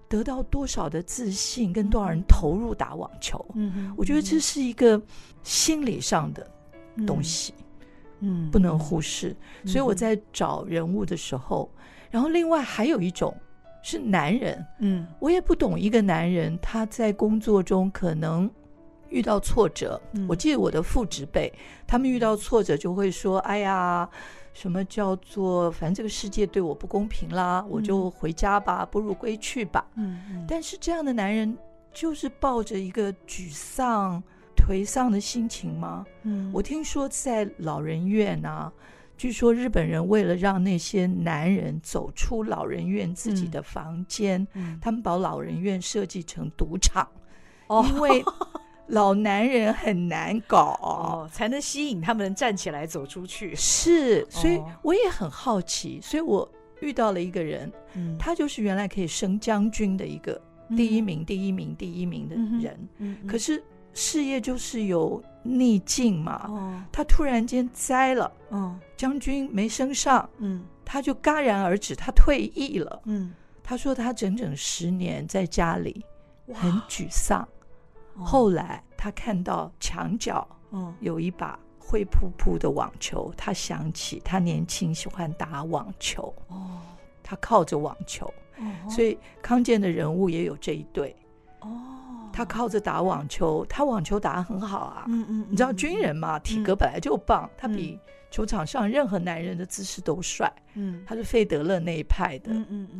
[0.08, 5.00] 得到多少的自信，跟多少人投入打网球，嗯，我觉得这是一个
[5.42, 6.46] 心理上的
[7.06, 7.54] 东西，
[8.20, 9.34] 嗯，不能忽视。
[9.64, 11.70] 所以我在找人物的时候，
[12.10, 13.34] 然后另外还有一种。
[13.82, 18.48] 是男人，嗯，我也不懂一个男人他在工作中可能
[19.08, 21.52] 遇到挫折，嗯、我记得我的父执辈，
[21.86, 24.08] 他们遇到挫折就会说：“哎呀，
[24.54, 29.84] 什么叫做反正这个世界对我不公平啦，嗯、我就回家吧，不如归去吧。
[29.96, 31.58] 嗯”嗯，但是这样的男人
[31.92, 34.22] 就是抱着一个沮丧、
[34.56, 36.06] 颓丧的心情吗？
[36.22, 38.72] 嗯，我听说在老人院啊。
[39.16, 44.46] 据说日本人为了让那些男人走出老人院自己的房间，
[44.80, 47.08] 他们把老人院设计成赌场，
[47.68, 48.24] 哦、因为
[48.88, 53.54] 老男人很难搞，哦，才能吸引他们站起来走出去。
[53.54, 60.40] 是，所以我也很好奇，所以我遇到了一个人，嗯、他就是原来可以升将军的一个
[60.76, 63.62] 第一名、嗯、第一名、第一名的人，可是。
[63.94, 76.04] 事业就是有逆境嘛，哦、他突然间栽了，哦、将军没升上，嗯，他就戛然而止，他退役了，嗯，他说他整整十年在家里
[76.54, 77.46] 很沮丧，
[78.16, 80.46] 哇后来他看到墙角，
[81.00, 86.80] 有一把灰扑扑的网球，他想起他年轻喜欢打网球，哦，
[87.22, 91.16] 他靠着网球，哦、所以康健的人物也有这一对，
[91.60, 91.91] 哦。
[92.32, 95.04] 他靠着打网球，他网球打得很好啊。
[95.08, 97.98] 嗯嗯，你知道军人嘛，体格本来就棒，他比
[98.30, 100.52] 球场上任何男人的姿势都帅。
[100.74, 102.52] 嗯，他是费德勒那一派的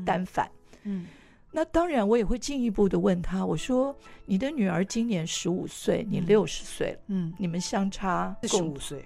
[0.05, 0.51] 单反。
[0.83, 1.07] 嗯，
[1.51, 9.05] 那当然我也会进一步的问他，我说你的女儿今年十五岁，你六十岁了，嗯，你们相差四十五岁，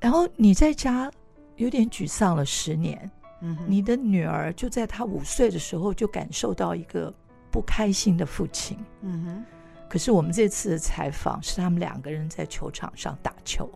[0.00, 1.10] 然后你在家
[1.56, 7.12] 有点沮丧了十年，嗯，你的女儿就在她五岁的时候就感受到一个。
[7.52, 9.44] 不开心的父亲，嗯哼。
[9.92, 13.70] 可是我们这次的采访是他们两个人在球场上打球，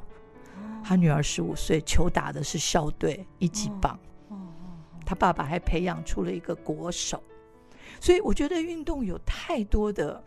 [0.83, 4.01] 他女儿十五岁，球打的是校队一级棒，
[5.05, 7.23] 他爸爸还培养出了一个国手，
[8.01, 10.25] 所以我觉得运动有太多的，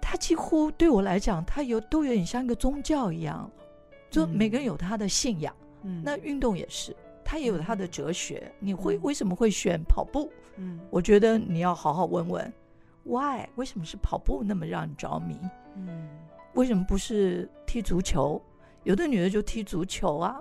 [0.00, 3.50] 他几乎对我来讲，他有都有点像一个宗教一样，
[4.08, 5.52] 就每个人有他的信仰，
[5.82, 6.94] 嗯，那运动也是。
[7.24, 10.30] 他也有他的哲学，你会为什么会选跑步？
[10.58, 12.52] 嗯，我觉得你要好好问问。
[13.08, 13.48] Why？
[13.56, 15.38] 为什么是跑步那么让你着迷？
[15.76, 16.08] 嗯，
[16.54, 18.40] 为什么不是踢足球？
[18.84, 20.40] 有的女的就踢足球啊，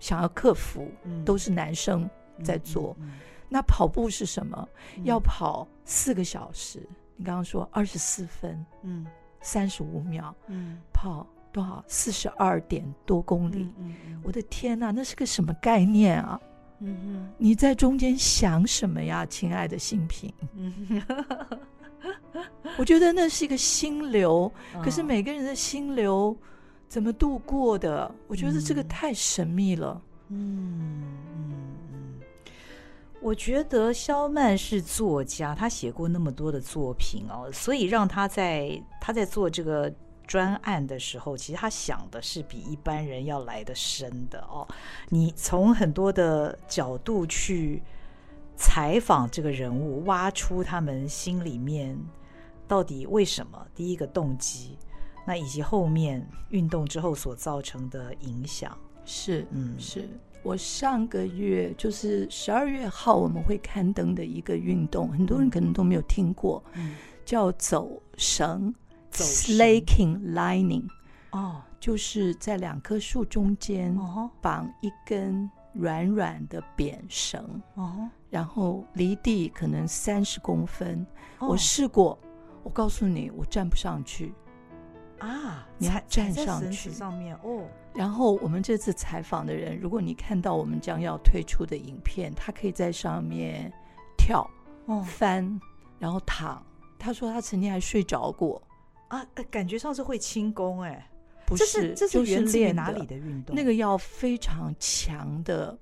[0.00, 2.08] 想要克服，嗯、都是男生
[2.42, 2.96] 在做。
[3.00, 4.68] 嗯嗯嗯、那跑步是什么？
[4.96, 6.86] 嗯、要跑四个小时。
[7.16, 9.06] 你刚刚说二十四分，嗯，
[9.40, 11.84] 三十五秒，嗯，跑多少？
[11.86, 13.72] 四十二点多公里。
[14.22, 16.40] 我的天哪，那是个什么概念啊？
[17.36, 20.32] 你在中间想什么呀，亲爱的新平？
[20.54, 21.02] 嗯
[22.78, 24.50] 我觉得那是一个心流，
[24.82, 26.36] 可是每个人的心流
[26.88, 28.06] 怎么度过的？
[28.08, 30.00] 嗯、我觉得这个太神秘了。
[30.28, 31.02] 嗯
[31.36, 31.54] 嗯
[31.92, 32.20] 嗯，
[33.20, 39.92] 我觉得肖曼是作家，他写过那么多的作品哦，所以让他在他在做这个
[40.26, 44.66] 专案的时候，其实他想的是比一般人要来的深的哦。
[45.08, 47.82] 你从很多的角度去。
[48.60, 51.98] 采访这个人物，挖出他们心里面
[52.68, 53.66] 到底为什么？
[53.74, 54.76] 第一个动机，
[55.26, 58.76] 那以及后面运动之后所造成的影响。
[59.06, 60.06] 是，嗯，是
[60.42, 68.72] 我上个月就是十二月号我们会刊登的一个运动，很多人可能都没有听过，嗯、叫走绳，
[69.10, 70.84] 走绳 slaking lining，
[71.30, 73.98] 哦，就是在两棵树中间
[74.42, 75.50] 绑一根。
[75.72, 81.06] 软软的扁绳，哦，然后离地可能三十公分。
[81.38, 82.18] 哦、我试过，
[82.62, 84.34] 我告诉你，我站不上去
[85.18, 85.66] 啊！
[85.78, 87.64] 你还站上去上面哦。
[87.94, 93.72] 然后我们这次采访的人，如果你看到我们将要推出的影片，他可以在上面
[94.16, 94.48] 跳、
[94.86, 95.60] 哦、翻，
[95.98, 96.64] 然后躺。
[96.98, 98.60] 他说他曾经还睡着过
[99.08, 101.06] 啊，感觉上是会轻功哎。
[101.50, 103.54] 不是，这是源自于哪里的运动？
[103.56, 105.76] 那个要非常强的，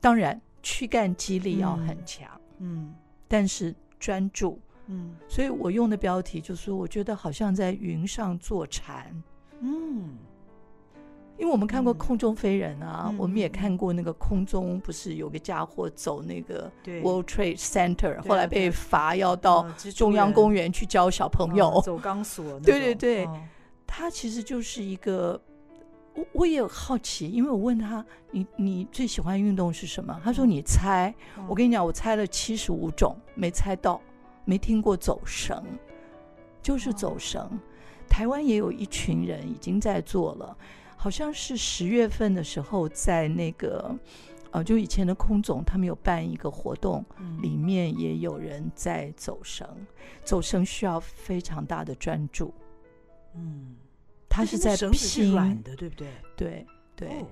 [0.00, 2.92] 当然躯干肌力要很强，嗯，
[3.28, 9.10] 但是专注，嗯，所以我用的标题就是，我觉得好像在云上坐禅，
[9.60, 10.18] 嗯，
[11.38, 23.28] 因为我们看过空中飞人啊，我们也看过那个空中不是有个家伙走那个 World Trade Center，后来被罚要到中央公园去教小朋友走钢索， 对对对。
[23.86, 25.40] 他其实就是一个，
[26.14, 30.20] 我我也好奇，因为我问他，你你最喜欢运动是什么？
[30.22, 31.14] 他说你猜，
[31.48, 34.00] 我跟你讲，我猜了七十五种，没猜到，
[34.44, 35.64] 没听过走绳，
[36.60, 37.58] 就是走绳。
[38.08, 40.56] 台湾也有一群人已经在做了，
[40.96, 43.94] 好像是十月份的时候，在那个
[44.52, 47.04] 呃，就以前的空总他们有办一个活动，
[47.42, 49.68] 里面也有人在走绳，
[50.22, 52.54] 走绳需要非常大的专注。
[53.36, 53.76] 嗯，
[54.28, 56.08] 它是在软的，对不对？
[56.36, 57.08] 对对。
[57.08, 57.26] 哦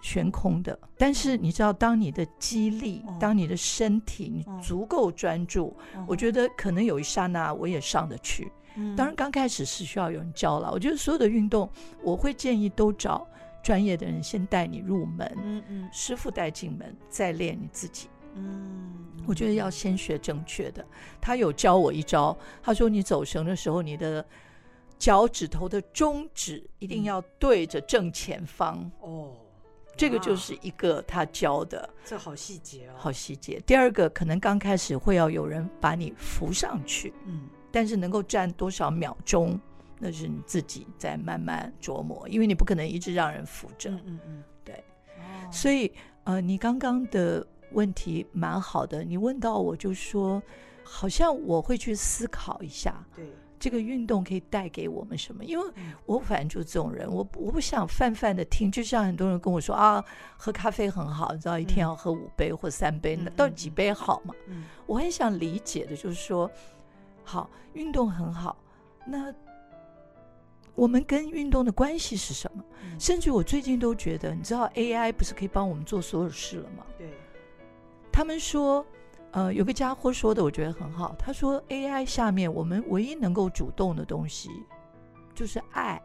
[0.00, 8.48] 悬空的，但是你知道，当你的肌力，哦、当你的身体你足够专注，哦、我觉得可能有一刹那我也上得去。
[8.76, 10.70] 嗯、当然刚开始是需要有人教了。
[10.70, 11.68] 我觉得所有的运动，
[12.00, 13.26] 我会建议都找
[13.60, 18.06] 专业的人先带你入门，嗯嗯，师傅带进门，再练你自己。
[18.36, 18.94] 嗯，
[19.26, 20.86] 我觉得要先学正确的。
[21.20, 24.24] 他有教我一招，他说你走绳的时候，你的
[24.98, 28.90] 脚趾头的中指一定要对着正前方。
[29.00, 29.32] 哦。
[29.96, 33.60] 这个就是一个他教的，这好细节哦，好细节。
[33.66, 39.58] 第二个，可能刚开始会要有人把你扶上去，嗯，但是能够站多少秒钟，
[39.98, 44.76] 那是你自己在慢慢琢磨，因为你不可能一直让人扶着，嗯嗯嗯，对。
[45.16, 50.40] 哦，所以呃，你刚刚的问题蛮好的，你问到我就说，
[50.84, 53.26] 好像我会去思考一下，对。
[53.58, 55.44] 这个运动可以带给我们什么？
[55.44, 55.64] 因为
[56.06, 58.70] 我反正就是这种人，我我不想泛泛的听。
[58.70, 60.04] 就像很多人跟我说啊，
[60.36, 64.34] 喝咖啡很好，你知道一天要喝五杯或三杯，那到底几杯好嘛？
[64.86, 66.50] 我很想理解的就是说，
[67.24, 68.56] 好，运动很好，
[69.06, 69.34] 那
[70.74, 72.64] 我们跟运动的关系是什么？
[72.98, 76.86] 甚至我最近都觉得，你知道 AI 不是可以帮我们做所有事了吗？
[76.96, 77.10] 对，
[78.12, 78.86] 他们说。
[79.32, 81.14] 呃，有个家伙说的，我觉得很好。
[81.18, 84.48] 他说，AI 下面我们唯一能够主动的东西
[85.34, 86.00] 就是爱。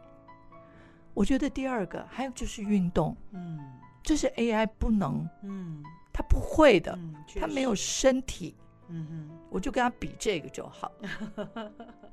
[1.14, 3.58] 我觉得第二个还有就是运动，嗯，
[4.02, 5.82] 这是 AI 不能，嗯，
[6.12, 8.56] 他不会的，嗯，他没有身体，
[8.88, 10.90] 嗯嗯，我就跟他比这个就好。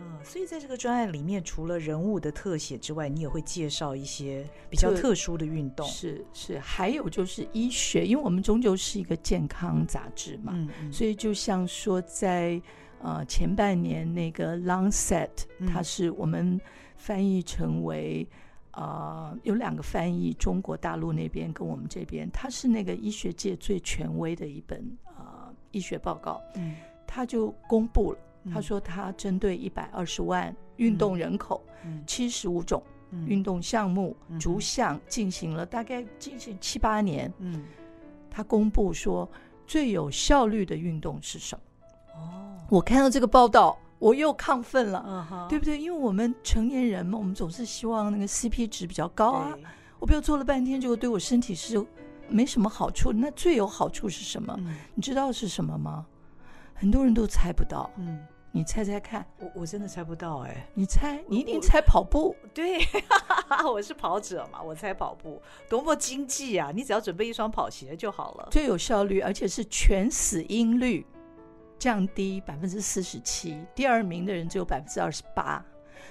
[0.00, 5.86] 嗯，所以在这个专案里面，除了人物的特写之外，你也会介绍一些比较特殊的运动。
[5.86, 12.60] 是是，还有就是医学，因为我们终究是一个健康杂志嘛，嗯嗯，所以就像说在
[13.02, 15.28] 呃前半年那个 Lancet，
[15.68, 16.60] 它是我们
[16.96, 18.26] 翻译成为
[18.72, 24.82] 呃有两个翻译，中国大陆那边跟我们这边，它是那个医学界最权威的一本
[25.18, 28.18] 呃医学报告，嗯，它就公布了。
[28.52, 31.62] 他说，他针对一百二十万运动人口，
[32.06, 32.82] 七十五种
[33.26, 37.32] 运动项目逐项进行了大概进行七八年。
[37.38, 37.64] 嗯，
[38.30, 39.28] 他公布说
[39.66, 41.62] 最有效率的运动是什么？
[42.14, 45.78] 哦，我看到这个报道，我又亢奋了，对不对？
[45.78, 49.56] 因为我们成年人嘛，我们总是希望那个 CP 值比较高啊。
[49.98, 51.84] 我不要做了半天，结果对我身体是
[52.28, 53.12] 没什么好处。
[53.12, 54.58] 那最有好处是什么？
[54.94, 56.06] 你知道是什么吗？
[56.80, 58.18] 很多人都猜不到，嗯，
[58.50, 62.78] 你猜猜看，我我真的猜不到哎，你猜，你一定猜跑步，对，
[63.70, 66.72] 我是跑者嘛，我猜跑步，多么经济啊！
[66.74, 71.04] 你只要准备一双跑鞋就好了，最有效率，而且是全死因率
[71.78, 75.62] 降低百分之四十七，第二名的人只有百分之二十八。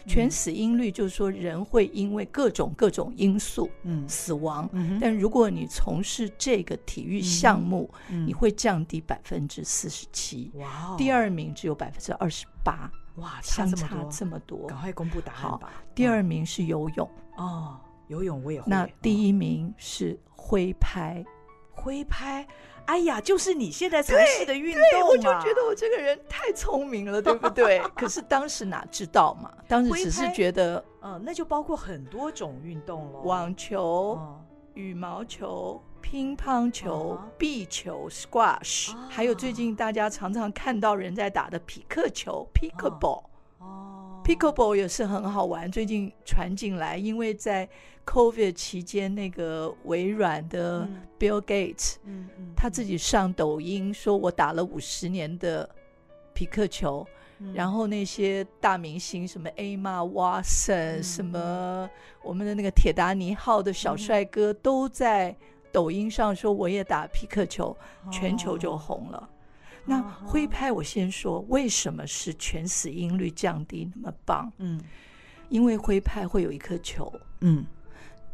[0.05, 4.69] 全死因率就是说，人会因为各种各种因素，嗯，死亡。
[4.73, 10.51] 嗯、但如果你从事这个体育项目，嗯、你会降低百分之四十七。
[10.55, 10.95] 哇！
[10.97, 12.91] 第二名只有百分之二十八。
[13.15, 14.67] 哇，相差这么多！
[14.67, 15.83] 赶快公布答案吧。
[15.93, 17.09] 第二名是游泳。
[17.37, 18.67] 哦，游泳我也会。
[18.69, 21.23] 那第一名是挥拍。
[21.71, 22.47] 挥拍。
[22.85, 27.79] 哎呀，就是你现在从事的运动，我就觉得我这个人太聪明了，对不对？
[27.95, 29.51] 可是当时哪知道嘛？
[29.67, 43.23] 当时只是觉得，嗯，那就包括很多种运动了，网球、嗯、羽毛球、乒乓球、嗯、壁球、squash，、啊、还有最近大家常常看到人在打的匹克球 （pickleball）。
[43.59, 47.69] 哦，pickleball 也是很好玩，最近传进来，因为在。
[48.09, 55.69] COVID 期间，那个微软的 Bill Gates，嗯嗯，他自己上抖音说：“我打了五十年的
[56.33, 57.05] 皮克球。
[57.37, 61.87] 嗯”然后那些大明星，什么 Emma Watson，嗯、什么
[62.23, 65.35] 我们的那个铁达尼号的小帅哥，都在
[65.71, 67.77] 抖音上说：“我也打皮克球。”
[68.11, 69.19] 全球就红了。
[69.19, 69.29] 哦、
[69.85, 74.51] 那挥拍，我先说为什么是全死因率降低那么棒？
[74.57, 74.81] 嗯，
[75.49, 77.63] 因为挥拍会有一颗球，嗯。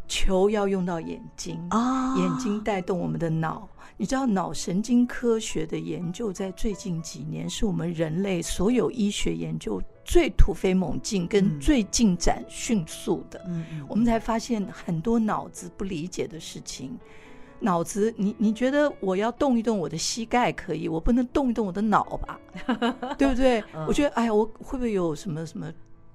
[0.08, 3.68] 球要用到眼睛啊，眼睛带动我们的脑。
[3.98, 13.42] 你知道脑神经科学的研究在最近几年是我们人类所有医学研究最突飞猛进跟最进展迅速的。
[13.48, 16.98] 嗯，我们才发现很多脑子不理解的事情。
[17.62, 22.38] 脑子，你你觉得我要动一动我的膝盖可以，我不能动一动我的脑吧？
[23.18, 23.64] 对不对？
[23.88, 25.72] 我觉得，哎呀，我会不会有什么什么，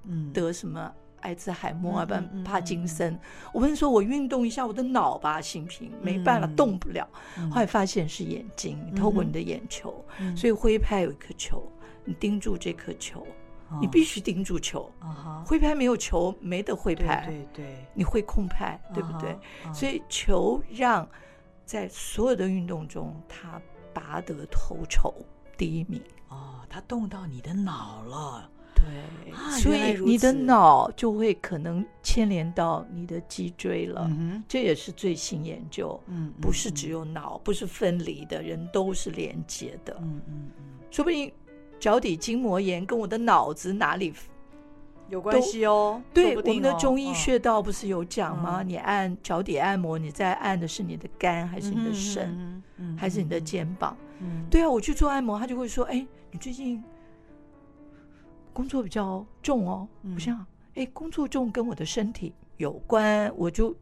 [0.07, 0.91] 嗯，得什么？
[1.21, 3.17] 艾滋海默啊，不帕金森。
[3.53, 7.07] 我跟你说，我运动一下我的脑吧，心平没办法动不了。
[7.49, 10.03] 后来发现是眼睛，透过你的眼球，
[10.35, 11.63] 所以挥拍有一颗球，
[12.03, 13.25] 你盯住这颗球，
[13.79, 14.91] 你必须盯住球。
[15.45, 19.37] 挥拍没有球没得挥拍，对对，你会控拍，对不对？
[19.73, 21.07] 所以球让
[21.65, 23.61] 在所有的运动中，他
[23.93, 25.13] 拔得头筹
[25.57, 26.01] 第一名。
[26.29, 28.49] 哦，他动到你的脑了。
[28.81, 34.07] 对，所以你的脑就会可能牵连到你的脊椎了。
[34.09, 35.99] 嗯，这也是最新研究。
[36.07, 39.95] 嗯，不是只有脑，不是分离的，人都是连接的。
[40.01, 41.31] 嗯嗯嗯，说不定
[41.79, 44.13] 脚底筋膜炎跟我的脑子哪里
[45.09, 46.01] 有关系哦？
[46.13, 48.63] 对，我们的中医穴道不是有讲吗？
[48.63, 52.63] 你按脚底按摩，你在按的是你的肝，还是你的肾，
[52.97, 53.95] 还是你的肩膀？
[54.19, 56.81] 嗯，对啊，我去做按摩，他就会说：“哎，你最近。”
[58.53, 60.45] 工作比较重哦，我想，
[60.75, 63.75] 哎，工作重跟我的身体有关，我就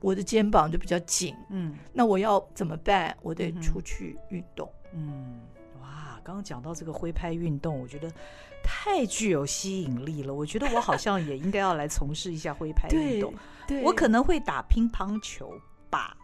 [0.00, 3.16] 我的肩膀就比较紧，嗯，那我要怎么办？
[3.22, 5.40] 我得出去运动，嗯，
[5.80, 8.10] 哇，刚刚讲到这个挥拍运动，我觉得
[8.62, 13.32] 太具有吸引力了，我觉得我好像也应该要来从事一下挥拍运动，
[13.66, 15.52] 对，我可能会打乒乓球
[15.90, 16.16] 吧，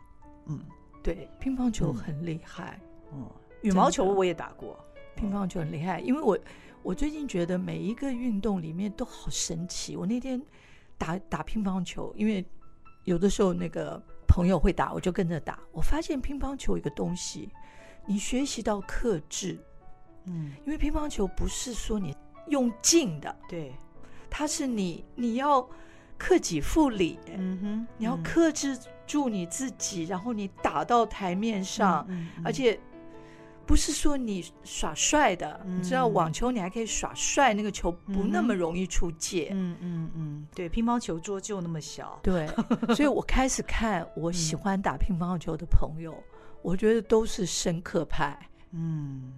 [0.46, 0.58] 嗯，
[1.02, 2.80] 对，乒乓球很厉害，
[3.12, 3.26] 嗯，
[3.62, 4.78] 羽毛球我也打过，
[5.14, 6.38] 乒乓球很厉害，因为我。
[6.82, 9.96] 我最近觉得每一个运动里面都好神奇。
[9.96, 10.40] 我那天
[10.96, 12.44] 打打乒乓球，因为
[13.04, 15.58] 有的时候那个朋友会打，我就跟着打。
[15.72, 17.50] 我发现乒乓球一个东西，
[18.06, 19.58] 你学习到克制，
[20.24, 22.16] 嗯，因为乒乓球不是说你
[22.48, 23.72] 用劲的，对，
[24.30, 25.68] 它是你你要
[26.16, 32.80] 克己复礼，嗯哼，你要克制住你自己，然后你打到台面上，嗯嗯，而且。
[33.70, 39.50] 不是说你耍帅的，嗯、你知道网球你还可以耍帅，那个球不那么容易出界。
[39.52, 42.18] 嗯嗯嗯，对，乒乓球桌就那么小。
[42.20, 42.48] 对，
[42.96, 48.36] 所以我开始看我喜欢打乒乓球的朋友，嗯、 我觉得都是深刻派。
[48.72, 49.34] 嗯，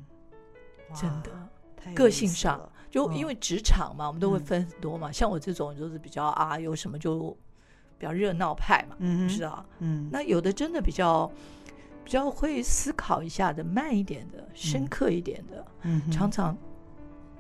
[0.95, 5.11] 真的，个性上就因为职场嘛，我们都会分很多嘛。
[5.11, 7.37] 嗯、像我这种就是比较啊，有什么就
[7.99, 9.63] 比较热闹派嘛，嗯，知道。
[9.81, 11.31] 嗯，那有的真的比较。
[12.05, 16.57] 比较会思考一下的，慢一点的，深刻一点的，嗯，常常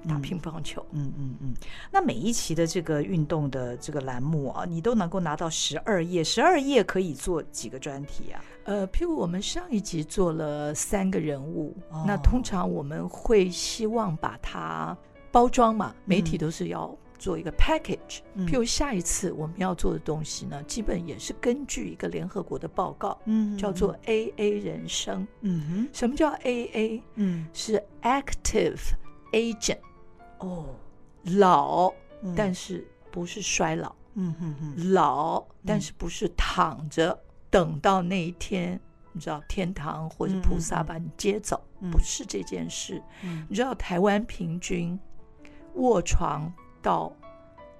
[0.08, 1.54] 打乒乓球，嗯嗯嗯。
[1.90, 8.42] 那每一期的这个运动的这个栏目啊，你都能够拿到十二页，十二页可以做几个专题啊？
[8.64, 14.96] 呃，譬如我们上一集做了三个人物，哦、那通常我们会希望把它
[15.30, 16.96] 包装嘛，媒体都是要。
[17.22, 27.00] 做一个 package，譬如下一次我们要做的东西呢，基本也是根据一个联合国的报告，嗯，叫做 AA 人生，嗯哼，什么叫 AA？
[27.14, 28.80] 嗯，是 active
[29.32, 29.78] agent，
[30.40, 30.74] 哦，
[31.38, 31.92] 老，
[32.36, 37.16] 但是不是衰老，嗯哼哼，老，但是不是躺着
[37.48, 38.80] 等到那一天，
[39.12, 41.62] 你知道天堂或者菩萨把你接走，
[41.92, 43.00] 不是这件事。
[43.48, 44.98] 你知道台湾平均
[45.74, 46.52] 卧床。
[46.82, 47.12] 到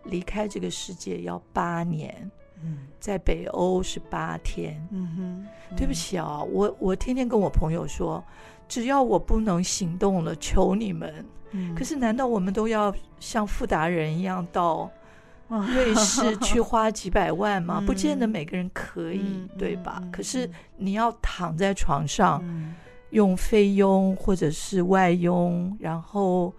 [0.05, 2.31] 离开这个世界要八年，
[2.63, 8.23] 嗯，在北欧是八天，嗯哼，嗯，对不起啊，我我天天跟我朋友说，
[8.69, 14.91] 只要我不能行动了，求你们，嗯，可是难道我们都要像富达人一样到
[15.49, 17.83] 瑞士去花几百万吗？
[17.87, 19.99] 不见得每个人可以，嗯，对吧？
[20.03, 22.75] 嗯，可是你要躺在床上，嗯，
[23.11, 26.53] 用菲佣或者是外佣，然后。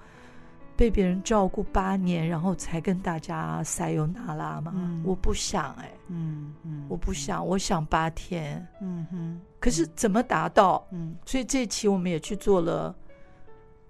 [0.76, 4.74] 被别人照顾八年，然后才跟大家塞尤那拉吗？
[4.76, 9.40] 嗯、我不想哎、欸嗯，嗯嗯，我不想，我想八天，嗯哼。
[9.60, 10.86] 可是怎么达到？
[10.92, 12.94] 嗯，所以这期我们也去做了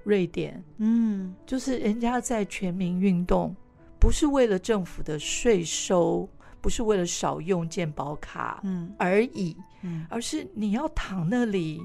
[0.04, 3.56] 瑞典，嗯，就是人家在全民运动，
[4.00, 6.30] 不是为了政府的税收，
[6.62, 11.82] 不是为了少用健保卡，嗯而已，嗯，而是你要躺那里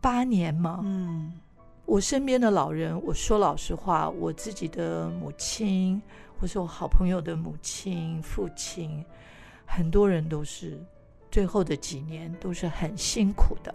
[0.00, 0.80] 八年吗？
[0.84, 1.32] 嗯。
[1.90, 6.00] 我身边的老人，我说老实话，我自己的母亲，
[6.38, 9.04] 或是我好朋友的母亲、父亲，
[9.66, 10.80] 很多人都是
[11.32, 13.74] 最后的几年都是很辛苦的。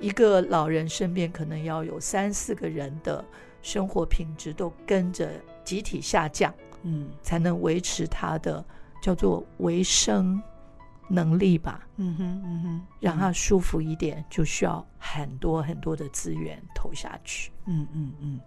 [0.00, 3.22] 一个老人身边可能要有三四个人的
[3.60, 5.28] 生活品质都跟着
[5.64, 8.64] 集体下降，嗯，才能维持他的
[9.02, 10.42] 叫做维生。
[11.08, 18.40] 能力吧，嗯哼，嗯哼，让他舒服一点，就需要很多很多的资源投下去，嗯嗯嗯。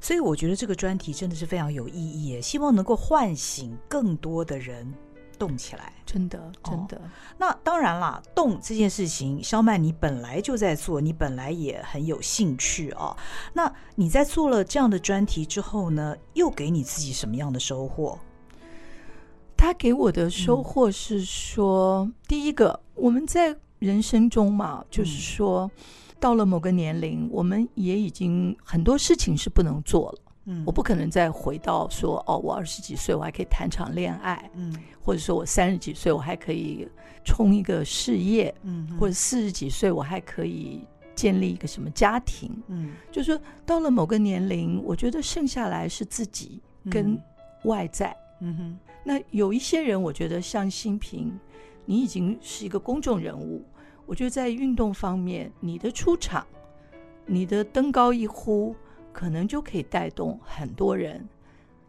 [0.00, 4.90] 所以我觉得这个专题真的是非常有意义，希望能够唤醒更多的人
[5.38, 6.96] 动起来，真的，真的。
[6.96, 7.00] 哦，
[7.36, 13.14] 那当然啦，动这件事情，肖曼你本来就在做，你本来也很有兴趣哦。
[13.52, 18.18] 那你在做了这样的专题之后呢，又给你自己什么样的收获？
[19.60, 25.70] 他给我的收获是说，嗯、第一个，我们在人生中嘛，嗯、就是说，
[26.18, 30.18] 到了某个年龄，我们也已经很多事情是不能做了。
[30.46, 36.88] 嗯，我不可能再回到说哦，我二十几岁我还可以谈场恋爱，嗯，或者说我三十几岁我还可以
[37.22, 40.82] 冲一个事业，嗯，或者四十几岁我还可以
[41.14, 47.22] 建立一个什么家庭，嗯，就是说到了某个年龄，我觉得剩下来是自己跟
[47.64, 48.78] 外在，嗯哼。
[49.04, 51.38] 那有一些人，我觉得像新平，
[51.84, 53.64] 你已经是一个公众人物，
[54.06, 56.46] 我觉得在运动方面，你的出场，
[57.26, 58.74] 你的登高一呼。
[59.12, 61.28] 可能就可以带动很多人，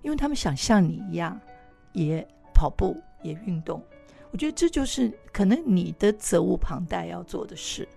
[0.01, 1.39] 因为他们想像你一样，
[1.93, 3.79] 也跑步也运动。
[4.31, 7.87] 我觉得这就是可能你的责无旁贷要做的事。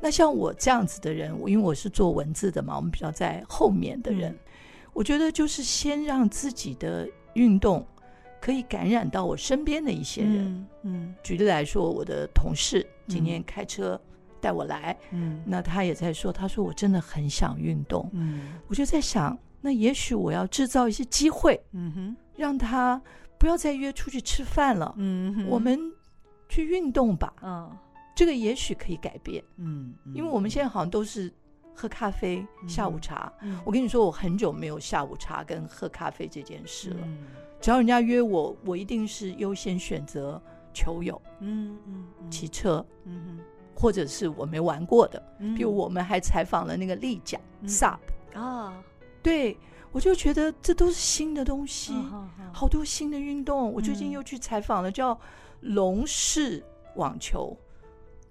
[0.00, 4.38] 那像我这样子的人，因为我是做文字的嘛，我们比较在后面的人，嗯、
[4.92, 7.84] 我觉得就是先让自己的运动
[8.40, 10.36] 可以感染到我身边的一些人。
[10.36, 11.14] 嗯，嗯。
[11.22, 13.94] 举例来说，我的同事今天开车。
[13.94, 14.00] 嗯
[14.40, 23.02] 带我来，嗯，那他也在说，他说我真的很想运动，嗯，我就在想，那也许我要制造一些机会，嗯哼，让他
[23.36, 25.76] 不要再约出去吃饭了，嗯哼，我们
[26.48, 27.68] 去运动吧，嗯，
[28.14, 31.28] 这个也许可以改变，嗯，因为我们现在好像都是
[31.78, 33.32] 喝咖啡、下午茶，
[33.64, 37.08] 我跟你说，我很久没有下午茶跟喝咖啡这件事了，
[37.60, 40.42] 只要人家约我，我一定是优先选择
[40.74, 42.48] 球友，嗯嗯，骑。
[42.48, 43.44] 车，嗯哼。
[43.80, 45.22] 或者是我没玩过的，
[45.56, 47.96] 比如我们还采访了那个立桨 SUP
[48.34, 48.82] 啊，
[49.22, 49.56] 对，
[49.92, 51.92] 我就觉得这都是新的东西，
[52.52, 53.72] 好多新的运动。
[53.72, 55.16] 我最近又去采访了叫
[55.60, 56.60] 龙式
[56.96, 57.56] 网球，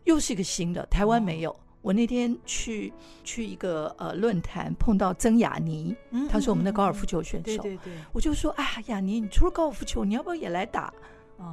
[0.03, 1.55] 又是一个新的，台湾没有。
[1.81, 5.95] 我那天去去一个呃论坛碰到曾雅妮，
[6.29, 10.93] 她是我们的高尔夫球选手，对对对，我就说啊，雅妮，你除了高尔夫球，你要不要也来打？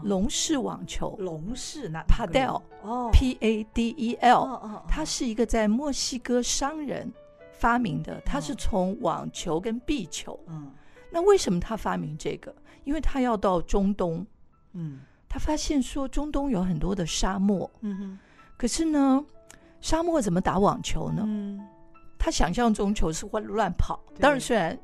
[0.02, 7.12] 龙式网球，龙式那 Padel 哦，P A D E L，它是一个在墨西哥商人
[7.52, 10.40] 发明的，它是从网球跟壁球。
[10.46, 10.72] 嗯，
[11.10, 12.54] 那为什么他发明这个？
[12.84, 14.26] 因为他要到中东，
[14.72, 18.18] 嗯，他发现说中东有很多的沙漠，嗯哼，
[18.56, 19.22] 可是呢，
[19.84, 21.22] 沙漠怎么打网球呢？
[21.26, 21.60] 嗯，
[22.18, 24.78] 他想象中球是会乱跑，当然虽然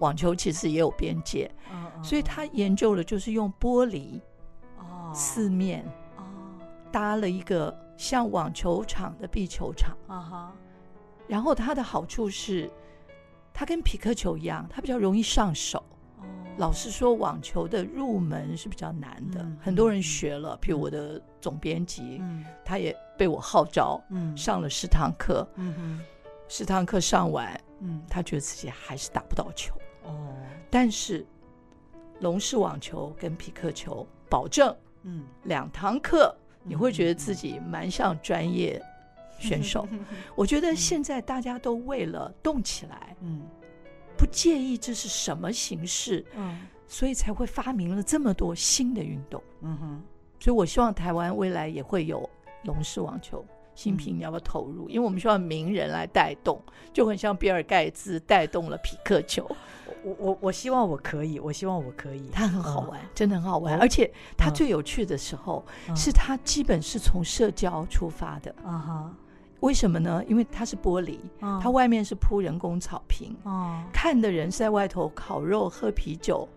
[0.00, 4.20] 网球其实也有边界，嗯，所以他研究了就是用玻璃。
[5.14, 5.82] 四面
[6.18, 6.24] 哦，
[6.92, 9.96] 搭了一个像网球场的壁球场。
[10.08, 10.52] 啊哈，
[11.26, 12.70] 然后它的好处是，
[13.50, 15.82] 它跟匹克球一样，它比较容易上手。
[16.18, 16.24] 哦，
[16.58, 22.22] 老实说，网球的入门是比较难的，很多人学了，比如我的总编辑，
[22.64, 24.02] 他也被我号召，
[24.34, 25.46] 上了十堂课，
[26.48, 27.60] 十堂课上完，
[28.08, 29.74] 他觉得自己还是打不到球。
[30.04, 30.34] 哦，
[30.70, 31.26] 但是
[32.20, 34.74] 龙式网球跟匹克球保证。
[35.02, 38.82] 嗯，两堂课你会觉得自己蛮像专业
[39.38, 39.86] 选手。
[39.90, 40.00] 嗯、
[40.34, 43.42] 我觉得现在大家都为了动起来，嗯，
[44.16, 49.42] 不介意这是什么形式，嗯，所以才会发明了这么多新的运动。
[49.60, 50.02] 嗯哼，
[50.38, 52.28] 所以我希望台湾未来也会有
[52.64, 53.44] 龙式网球。
[53.74, 54.88] 新品，你要不要投入？
[54.88, 56.62] 因为我们需要名人来带动，
[56.92, 59.44] 就很像比尔盖茨带动了匹克球。
[60.04, 62.30] 我我我希望我可以，我希望我可以。
[62.32, 63.76] 它很好玩，嗯、真的很好玩。
[63.80, 68.54] 而且它最有趣的时候，嗯、是它基本是从社交出发的。
[68.64, 69.14] 啊哈、嗯，
[69.58, 70.22] 为什么呢？
[70.28, 73.34] 因为它是玻璃，嗯、它外面是铺人工草坪。
[73.42, 76.48] 哦、嗯，看的人是在外头烤肉、喝啤酒、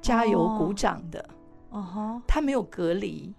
[0.00, 1.28] 加油、鼓掌的。
[1.76, 3.32] 哦哈，它没有隔离。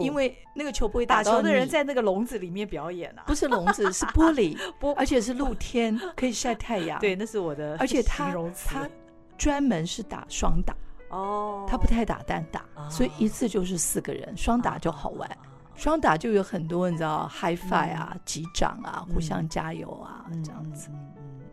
[0.00, 4.56] 因为那个球不会打，球的人在那个笼子里面表演啊，不是笼子，是玻璃，
[4.96, 6.98] 而且是露天，可以晒太阳。
[7.02, 7.76] 对，那是我的。
[7.78, 8.32] 而且他
[8.64, 8.88] 他
[9.36, 10.74] 专门是打双打
[11.10, 15.30] 哦，他不太打单打，所以一次就是四个人，双打就好玩。
[15.74, 20.88] 双打就有很多你知道，high five 啊，击掌啊，互相加油啊，这样子。
[20.90, 21.43] 嗯，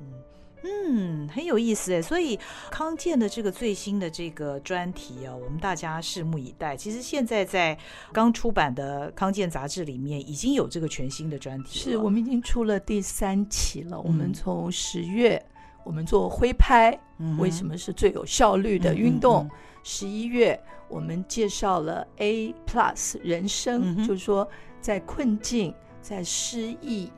[1.28, 2.40] 很有意思哎，所以
[2.70, 6.78] 康健的这个最新的这个专题啊，我们大家拭目以待。
[6.78, 7.78] 其实现在在
[8.12, 13.98] 刚出版的康健杂志里面已经有这个全新的专题，是我们已经出了第三期了。
[13.98, 15.44] 嗯、我们从十月
[15.84, 19.50] 我们做挥拍，嗯、为什么是最有效率的运动？
[19.84, 24.48] 十一、嗯、月我们介绍了 A Plus 人生，嗯、就是说
[24.80, 27.12] 在困境、在失意，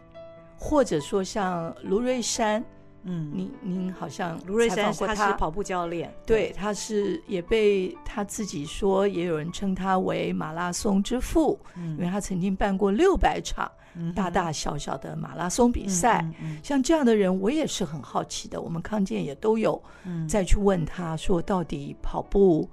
[0.57, 2.63] 或者说像卢瑞山。
[3.05, 13.69] 嗯，您您好像卢瑞山他是跑步教练，对，他是也被他自己说，也有人称他为马拉松之父，嗯，因为他曾经办过六百场
[14.15, 16.25] 大大小小的马拉松比赛。
[16.63, 18.61] 像这样的人，我也是很好奇的。
[18.61, 19.81] 我们康健也都有
[20.27, 22.69] 再去问他说，到底跑步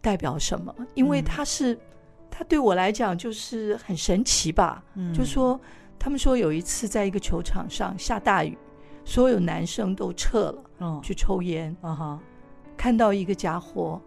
[0.00, 0.72] 代表什么？
[0.94, 1.76] 因为他是
[2.30, 4.84] 他对我来讲就是很神奇吧。
[4.94, 5.60] 嗯，就说
[5.98, 8.56] 他们说有一次在一个球场上下大雨。
[9.10, 12.20] 所有男生都撤了，嗯，去抽烟，啊哈，
[12.76, 14.00] 看到一个家伙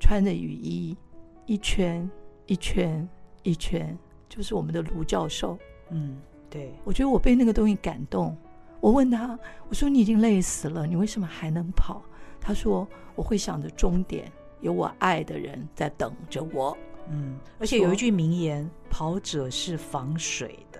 [0.00, 0.96] 穿着雨衣，
[1.44, 2.10] 一圈
[2.46, 3.06] 一圈
[3.42, 3.94] 一圈，
[4.30, 5.58] 就是我们的卢教授。
[5.90, 6.16] 嗯，
[6.48, 8.34] 对，我觉得我被那个东西感动。
[8.80, 9.38] 我问他，
[9.68, 12.00] 我说你已经累死了，你为什么还能跑？
[12.40, 14.32] 他说我会想着终点，
[14.62, 16.74] 有我爱的人在等着我。
[17.10, 20.79] 嗯，而且有一句名言：跑者是防水的，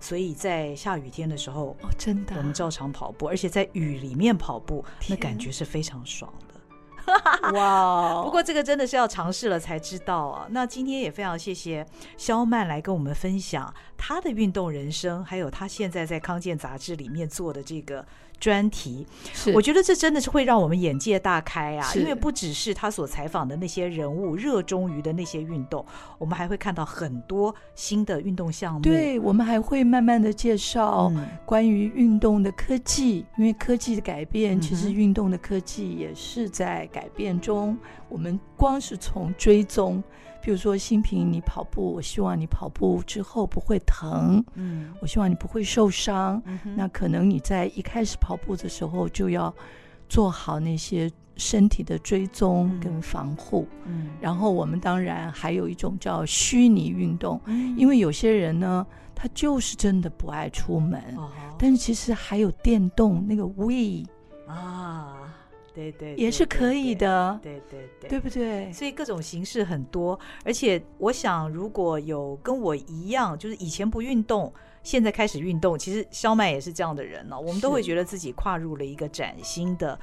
[0.00, 6.54] 所以在下雨天的时候，哦，真的，我们照常跑步，而且在雨里面跑步，那感觉是非常爽的。
[7.54, 8.24] 哇 Wow！
[8.24, 10.46] 不过这个真的是要尝试了才知道啊。
[10.50, 11.86] 那今天也非常谢谢
[12.18, 18.04] 肖曼来跟我们分享她的运动人生，还有她现在在康健杂志里面做的这个。
[18.38, 21.92] 专题，是我觉得这真的是会让我们眼界大开啊！
[21.94, 25.84] 因为不只是他所采访的那些人物热衷于的那些运动，
[26.18, 28.80] 我们还会看到很多新的运动项目。
[28.80, 31.12] 对，我们还会慢慢的介绍
[31.44, 37.70] 关于运动的科技，嗯、因为科技的改变，其实运动的科技也是在改变中。
[37.70, 37.78] 嗯、
[38.08, 40.02] 我们光是从追踪。
[40.40, 46.40] 比如说，新平，你跑步，我希望你跑步之后不会疼，嗯，我希望你不会受伤。
[46.46, 49.52] 嗯、那可能你在一开始跑步的时候就要
[50.08, 53.66] 做好那些身体的追踪跟防护。
[53.84, 61.28] 嗯，然后我们当然还有一种叫虚拟运动，嗯、因为有些人呢，他就是真的不爱出门，哦、
[61.58, 64.06] 但是其实还有电动那个 Wii
[64.46, 64.87] 啊。
[65.78, 68.72] 对对，也是可以的，对对对，对不对？
[68.72, 74.52] 所以各种形式很多，而且我想，如果有跟我一样，就是以前不运动，
[74.82, 77.38] 现在开始运动，其实肖麦也是这样的人呢。
[77.38, 79.96] 我们都会觉得自己跨入了一个崭新的、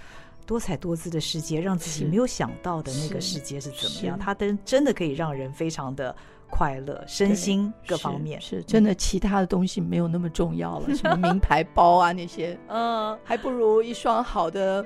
[0.46, 4.18] 多彩多姿的世界，让自己没有想到的那个世界是怎么样。
[4.18, 6.16] 它真真的可以让人非常的
[6.50, 8.96] 快乐，身心各方面是真的。
[8.96, 14.86] 其他的东西没有那么重要了，什么名牌包啊那些， 嗯，还不如一双好的。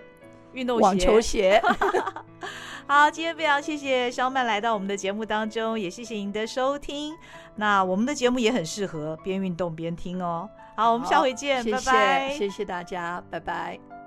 [0.60, 1.62] 运动网球鞋，
[2.86, 7.16] 好，今天非常谢谢肖曼来到我们的节目当中，也谢谢您的收听。
[7.56, 10.50] 那我们的节目也很适合边运动边听哦。
[10.76, 13.99] 好，我们下回见，谢谢，拜拜，谢谢大家，拜拜。